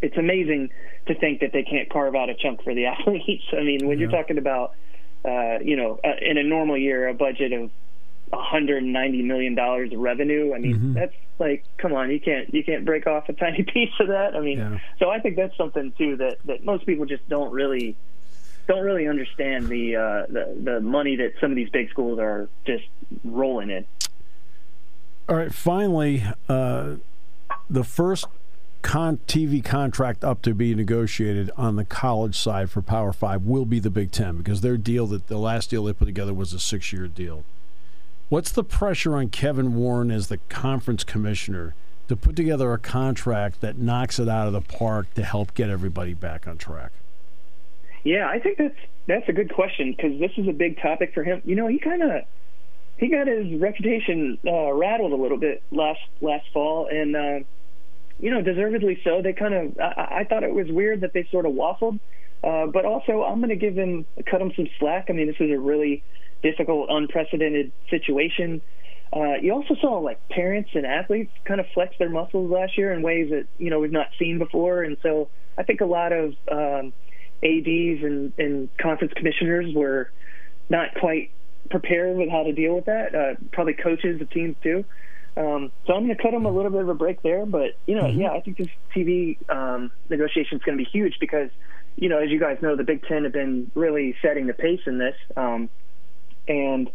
it's 0.00 0.16
amazing 0.16 0.70
to 1.06 1.14
think 1.14 1.40
that 1.40 1.52
they 1.52 1.62
can't 1.62 1.90
carve 1.90 2.14
out 2.14 2.30
a 2.30 2.34
chunk 2.34 2.62
for 2.62 2.74
the 2.74 2.86
athletes. 2.94 3.44
I 3.52 3.62
mean, 3.62 3.86
when 3.86 3.98
you're 3.98 4.10
talking 4.10 4.38
about 4.38 4.74
uh, 5.24 5.58
you 5.62 5.76
know 5.76 6.00
uh, 6.04 6.16
in 6.20 6.38
a 6.38 6.42
normal 6.42 6.76
year 6.76 7.08
a 7.08 7.14
budget 7.14 7.52
of 7.52 7.70
190 8.30 9.22
million 9.22 9.54
dollars 9.54 9.92
of 9.92 9.98
revenue. 9.98 10.52
I 10.54 10.58
mean, 10.58 10.78
Mhm. 10.78 10.94
that's 10.94 11.14
like, 11.38 11.64
come 11.78 11.92
on, 11.92 12.10
you 12.10 12.20
can't 12.20 12.52
you 12.52 12.64
can't 12.64 12.84
break 12.84 13.06
off 13.06 13.28
a 13.28 13.32
tiny 13.32 13.62
piece 13.74 13.92
of 14.00 14.08
that. 14.08 14.34
I 14.36 14.40
mean, 14.40 14.58
Yeah. 14.58 14.78
so 14.98 15.10
I 15.10 15.20
think 15.20 15.36
that's 15.36 15.56
something 15.56 15.92
too 15.98 16.16
that 16.16 16.38
that 16.46 16.64
most 16.64 16.86
people 16.86 17.06
just 17.06 17.28
don't 17.28 17.52
really 17.52 17.96
don't 18.66 18.84
really 18.84 19.08
understand 19.08 19.68
the 19.68 19.96
uh, 19.96 20.26
the 20.28 20.56
the 20.62 20.80
money 20.80 21.16
that 21.16 21.32
some 21.40 21.50
of 21.50 21.56
these 21.56 21.70
big 21.70 21.90
schools 21.90 22.18
are 22.18 22.48
just 22.66 22.84
rolling 23.24 23.70
in. 23.70 23.84
All 25.28 25.36
right. 25.36 25.52
Finally, 25.52 26.24
uh, 26.48 26.96
the 27.68 27.84
first 27.84 28.26
con- 28.82 29.18
TV 29.26 29.62
contract 29.62 30.24
up 30.24 30.40
to 30.42 30.54
be 30.54 30.74
negotiated 30.74 31.50
on 31.56 31.76
the 31.76 31.84
college 31.84 32.36
side 32.38 32.70
for 32.70 32.80
Power 32.80 33.12
Five 33.12 33.42
will 33.42 33.64
be 33.66 33.78
the 33.78 33.90
Big 33.90 34.10
Ten 34.10 34.36
because 34.38 34.60
their 34.62 34.76
deal 34.78 35.06
that 35.08 35.26
the 35.26 35.38
last 35.38 35.70
deal 35.70 35.84
they 35.84 35.92
put 35.92 36.06
together 36.06 36.32
was 36.32 36.52
a 36.52 36.58
six-year 36.58 37.08
deal. 37.08 37.44
What's 38.28 38.52
the 38.52 38.64
pressure 38.64 39.16
on 39.16 39.30
Kevin 39.30 39.74
Warren 39.74 40.10
as 40.10 40.28
the 40.28 40.36
conference 40.48 41.02
commissioner 41.02 41.74
to 42.08 42.16
put 42.16 42.36
together 42.36 42.72
a 42.72 42.78
contract 42.78 43.60
that 43.62 43.78
knocks 43.78 44.18
it 44.18 44.28
out 44.28 44.46
of 44.46 44.52
the 44.52 44.60
park 44.60 45.12
to 45.14 45.24
help 45.24 45.54
get 45.54 45.70
everybody 45.70 46.14
back 46.14 46.46
on 46.46 46.58
track? 46.58 46.92
Yeah, 48.04 48.28
I 48.28 48.38
think 48.38 48.58
that's 48.58 48.78
that's 49.06 49.28
a 49.28 49.32
good 49.32 49.52
question 49.52 49.92
because 49.92 50.18
this 50.20 50.32
is 50.36 50.46
a 50.46 50.52
big 50.52 50.80
topic 50.80 51.14
for 51.14 51.24
him. 51.24 51.40
You 51.44 51.56
know, 51.56 51.68
he 51.68 51.78
kind 51.78 52.02
of 52.02 52.24
he 52.98 53.08
got 53.08 53.26
his 53.26 53.58
reputation 53.58 54.38
uh, 54.46 54.72
rattled 54.72 55.12
a 55.12 55.16
little 55.16 55.38
bit 55.38 55.62
last 55.70 56.00
last 56.20 56.46
fall, 56.52 56.86
and 56.86 57.16
uh, 57.16 57.40
you 58.20 58.30
know, 58.30 58.42
deservedly 58.42 59.00
so. 59.04 59.22
They 59.22 59.32
kind 59.32 59.54
of, 59.54 59.78
I, 59.80 60.18
I 60.20 60.24
thought 60.24 60.42
it 60.42 60.52
was 60.52 60.68
weird 60.68 61.00
that 61.00 61.12
they 61.12 61.26
sort 61.30 61.46
of 61.46 61.52
waffled, 61.52 61.98
uh, 62.42 62.66
but 62.66 62.84
also 62.84 63.24
I'm 63.24 63.38
going 63.38 63.50
to 63.50 63.56
give 63.56 63.74
them, 63.74 64.04
cut 64.26 64.38
them 64.38 64.52
some 64.54 64.68
slack. 64.78 65.06
I 65.08 65.12
mean, 65.12 65.28
this 65.28 65.36
is 65.40 65.50
a 65.50 65.58
really 65.58 66.02
difficult, 66.42 66.88
unprecedented 66.90 67.72
situation. 67.90 68.60
Uh, 69.12 69.34
you 69.40 69.52
also 69.52 69.74
saw 69.80 69.98
like 69.98 70.28
parents 70.28 70.70
and 70.74 70.84
athletes 70.84 71.32
kind 71.44 71.60
of 71.60 71.66
flex 71.72 71.94
their 71.98 72.10
muscles 72.10 72.50
last 72.50 72.76
year 72.76 72.92
in 72.92 73.02
ways 73.02 73.30
that 73.30 73.46
you 73.58 73.70
know 73.70 73.80
we've 73.80 73.92
not 73.92 74.08
seen 74.18 74.38
before, 74.38 74.82
and 74.82 74.96
so 75.02 75.28
I 75.56 75.62
think 75.62 75.80
a 75.80 75.86
lot 75.86 76.12
of 76.12 76.34
um, 76.50 76.92
ads 77.42 78.02
and, 78.02 78.32
and 78.38 78.68
conference 78.76 79.12
commissioners 79.14 79.74
were 79.74 80.10
not 80.68 80.94
quite 80.94 81.30
prepared 81.70 82.16
with 82.16 82.28
how 82.28 82.42
to 82.42 82.52
deal 82.52 82.74
with 82.74 82.84
that. 82.86 83.14
Uh, 83.14 83.34
probably 83.52 83.74
coaches 83.74 84.20
of 84.20 84.30
teams 84.30 84.56
too. 84.62 84.84
Um, 85.36 85.70
so 85.86 85.94
I'm 85.94 86.04
going 86.04 86.16
to 86.16 86.22
cut 86.22 86.32
them 86.32 86.46
a 86.46 86.50
little 86.50 86.70
bit 86.70 86.82
of 86.82 86.88
a 86.88 86.94
break 86.94 87.22
there, 87.22 87.46
but 87.46 87.78
you 87.86 87.94
know, 87.94 88.04
mm-hmm. 88.04 88.20
yeah, 88.20 88.32
I 88.32 88.40
think 88.40 88.58
this 88.58 88.68
TV 88.94 89.38
um, 89.48 89.90
negotiation 90.10 90.58
is 90.58 90.64
going 90.64 90.76
to 90.76 90.84
be 90.84 90.90
huge 90.90 91.14
because 91.20 91.50
you 91.98 92.08
know, 92.08 92.18
as 92.18 92.30
you 92.30 92.38
guys 92.38 92.58
know, 92.62 92.76
the 92.76 92.84
Big 92.84 93.02
Ten 93.06 93.24
have 93.24 93.32
been 93.32 93.70
really 93.74 94.14
setting 94.22 94.46
the 94.46 94.52
pace 94.52 94.80
in 94.86 94.98
this, 94.98 95.16
um, 95.36 95.68
and 96.48 96.90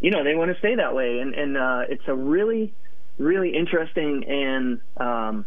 you 0.00 0.10
know 0.10 0.24
they 0.24 0.34
want 0.34 0.52
to 0.52 0.58
stay 0.58 0.76
that 0.76 0.94
way, 0.94 1.18
and 1.20 1.34
and 1.34 1.56
uh, 1.56 1.82
it's 1.88 2.06
a 2.06 2.14
really 2.14 2.72
really 3.18 3.56
interesting 3.56 4.24
and 4.24 4.80
um, 4.98 5.46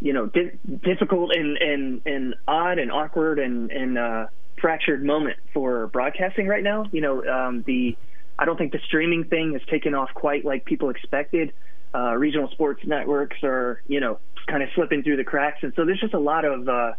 you 0.00 0.12
know 0.12 0.26
di- 0.26 0.58
difficult 0.84 1.34
and 1.34 1.56
and 1.56 2.02
and 2.06 2.34
odd 2.46 2.78
and 2.78 2.90
awkward 2.90 3.38
and 3.38 3.70
and 3.70 3.98
uh, 3.98 4.26
fractured 4.60 5.04
moment 5.04 5.36
for 5.54 5.86
broadcasting 5.88 6.46
right 6.46 6.62
now. 6.62 6.86
You 6.92 7.00
know 7.00 7.24
um, 7.24 7.62
the 7.66 7.96
I 8.38 8.44
don't 8.44 8.56
think 8.56 8.72
the 8.72 8.80
streaming 8.86 9.24
thing 9.24 9.52
has 9.52 9.62
taken 9.70 9.94
off 9.94 10.10
quite 10.14 10.44
like 10.44 10.64
people 10.64 10.90
expected. 10.90 11.52
Uh, 11.94 12.14
regional 12.14 12.48
sports 12.50 12.82
networks 12.84 13.36
are 13.42 13.82
you 13.86 14.00
know 14.00 14.18
kind 14.46 14.62
of 14.62 14.68
slipping 14.74 15.02
through 15.02 15.16
the 15.16 15.24
cracks, 15.24 15.58
and 15.62 15.72
so 15.76 15.84
there's 15.84 16.00
just 16.00 16.14
a 16.14 16.18
lot 16.18 16.44
of 16.44 16.68
uh, 16.68 16.92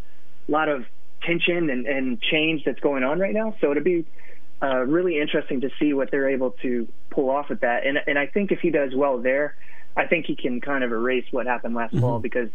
lot 0.47 0.69
of 0.69 0.85
tension 1.21 1.69
and, 1.69 1.85
and 1.87 2.21
change 2.21 2.63
that's 2.65 2.79
going 2.79 3.03
on 3.03 3.19
right 3.19 3.33
now. 3.33 3.55
So 3.61 3.71
it'll 3.71 3.83
be 3.83 4.05
uh, 4.63 4.77
really 4.85 5.19
interesting 5.19 5.61
to 5.61 5.69
see 5.79 5.93
what 5.93 6.09
they're 6.09 6.29
able 6.29 6.51
to 6.61 6.87
pull 7.09 7.29
off 7.29 7.49
with 7.49 7.59
that. 7.61 7.85
And 7.85 7.99
and 8.07 8.17
I 8.17 8.27
think 8.27 8.51
if 8.51 8.59
he 8.59 8.69
does 8.69 8.95
well 8.95 9.19
there, 9.19 9.55
I 9.97 10.05
think 10.07 10.25
he 10.25 10.35
can 10.35 10.61
kind 10.61 10.83
of 10.83 10.91
erase 10.91 11.25
what 11.31 11.45
happened 11.45 11.75
last 11.75 11.91
mm-hmm. 11.93 12.01
fall 12.01 12.19
because 12.19 12.49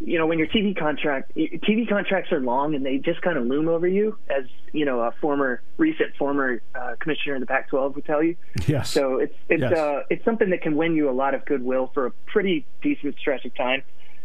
you 0.00 0.18
know 0.18 0.26
when 0.26 0.38
your 0.38 0.48
TV 0.48 0.76
contract 0.76 1.32
TV 1.34 1.88
contracts 1.88 2.30
are 2.30 2.40
long 2.40 2.74
and 2.74 2.84
they 2.84 2.98
just 2.98 3.22
kind 3.22 3.38
of 3.38 3.46
loom 3.46 3.68
over 3.68 3.88
you 3.88 4.18
as 4.28 4.44
you 4.72 4.84
know 4.84 5.00
a 5.00 5.12
former 5.12 5.62
recent 5.78 6.14
former 6.16 6.60
uh, 6.74 6.96
commissioner 7.00 7.34
in 7.34 7.40
the 7.40 7.46
Pac-12 7.46 7.94
would 7.94 8.04
tell 8.04 8.22
you. 8.22 8.36
Yes. 8.66 8.90
So 8.90 9.16
it's 9.18 9.34
it's 9.48 9.62
yes. 9.62 9.72
uh 9.72 10.02
it's 10.10 10.24
something 10.24 10.50
that 10.50 10.60
can 10.60 10.76
win 10.76 10.94
you 10.94 11.08
a 11.08 11.12
lot 11.12 11.34
of 11.34 11.44
goodwill 11.46 11.90
for 11.94 12.06
a 12.06 12.10
pretty 12.26 12.66
decent 12.82 13.16
stretch 13.18 13.46
of 13.46 13.54
time. 13.54 13.82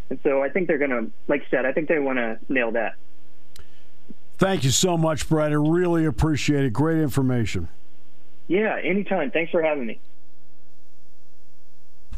And 0.10 0.20
so 0.24 0.44
I 0.44 0.50
think 0.50 0.68
they're 0.68 0.78
going 0.78 0.92
to 0.92 1.10
like 1.30 1.44
I 1.48 1.50
said 1.50 1.66
I 1.66 1.72
think 1.72 1.88
they 1.88 2.00
want 2.00 2.18
to 2.18 2.40
nail 2.50 2.72
that. 2.72 2.96
Thank 4.42 4.64
you 4.64 4.72
so 4.72 4.98
much, 4.98 5.30
Brad. 5.30 5.52
I 5.52 5.56
really 5.56 6.04
appreciate 6.04 6.66
it. 6.66 6.74
Great 6.74 6.98
information. 6.98 7.68
Yeah, 8.48 8.76
anytime. 8.84 9.30
Thanks 9.30 9.52
for 9.52 9.62
having 9.62 9.86
me. 9.86 10.00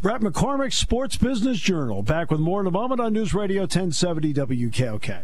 Bret 0.01 0.21
McCormick, 0.21 0.71
Sports 0.71 1.17
Business 1.17 1.59
Journal. 1.59 2.01
Back 2.01 2.32
with 2.32 2.39
more 2.39 2.61
in 2.61 2.67
a 2.67 2.71
moment 2.71 3.01
on 3.01 3.11
News 3.11 3.34
Radio 3.34 3.63
1070 3.63 4.34
WKOK. 4.36 5.24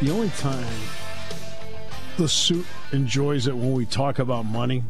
The 0.00 0.10
only 0.10 0.30
time 0.30 0.64
the 2.16 2.26
suit 2.26 2.64
enjoys 2.90 3.46
it 3.46 3.54
when 3.54 3.74
we 3.74 3.84
talk 3.84 4.18
about 4.18 4.46
money 4.46 4.82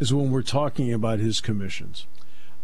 is 0.00 0.12
when 0.12 0.32
we're 0.32 0.42
talking 0.42 0.92
about 0.92 1.20
his 1.20 1.40
commissions. 1.40 2.06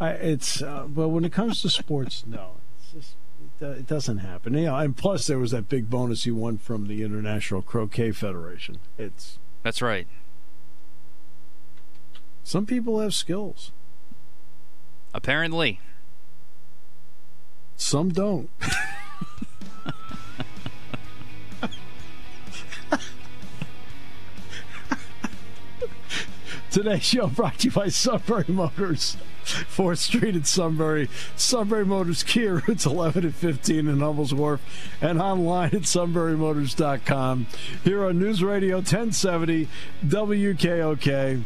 I, 0.01 0.11
it's 0.11 0.61
uh, 0.61 0.87
but 0.89 1.09
when 1.11 1.25
it 1.25 1.33
comes 1.33 1.63
to 1.63 1.71
sports, 1.71 2.25
no, 2.27 2.57
just, 2.93 3.15
it, 3.61 3.65
uh, 3.65 3.71
it, 3.71 3.87
doesn't 3.87 4.19
happen. 4.19 4.55
You 4.55 4.67
know, 4.67 4.77
and 4.77 4.97
plus 4.97 5.29
there 5.29 5.39
was 5.39 5.53
that 5.53 5.69
big 5.69 5.89
bonus 5.89 6.25
he 6.25 6.33
won 6.33 6.59
from 6.59 6.89
the 6.89 7.05
International 7.05 7.63
Croquet 7.63 8.11
Federation. 8.13 8.79
It's 8.99 9.39
that's 9.63 9.81
right. 9.81 10.09
Some 12.49 12.65
people 12.65 12.99
have 13.01 13.13
skills. 13.13 13.73
Apparently. 15.13 15.81
Some 17.77 18.09
don't. 18.09 18.49
Today's 26.71 27.05
show 27.05 27.27
brought 27.27 27.59
to 27.59 27.67
you 27.67 27.71
by 27.71 27.89
Sunbury 27.89 28.47
Motors. 28.49 29.19
4th 29.45 29.99
Street 29.99 30.35
at 30.35 30.47
Sunbury. 30.47 31.11
Sunbury 31.37 31.85
Motors 31.85 32.23
Kia 32.23 32.63
routes 32.67 32.87
11 32.87 33.25
and 33.25 33.35
15 33.35 33.89
in 33.89 34.01
Hummel's 34.01 34.33
Wharf 34.33 34.63
and 35.03 35.21
online 35.21 35.75
at 35.75 35.83
sunburymotors.com. 35.83 37.47
Here 37.85 38.07
on 38.07 38.19
News 38.19 38.43
Radio 38.43 38.77
1070 38.77 39.69
WKOK. 40.07 41.45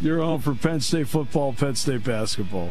You're 0.00 0.20
home 0.20 0.40
for 0.40 0.54
Penn 0.54 0.80
State 0.80 1.08
football, 1.08 1.54
Penn 1.54 1.74
State 1.74 2.04
basketball. 2.04 2.70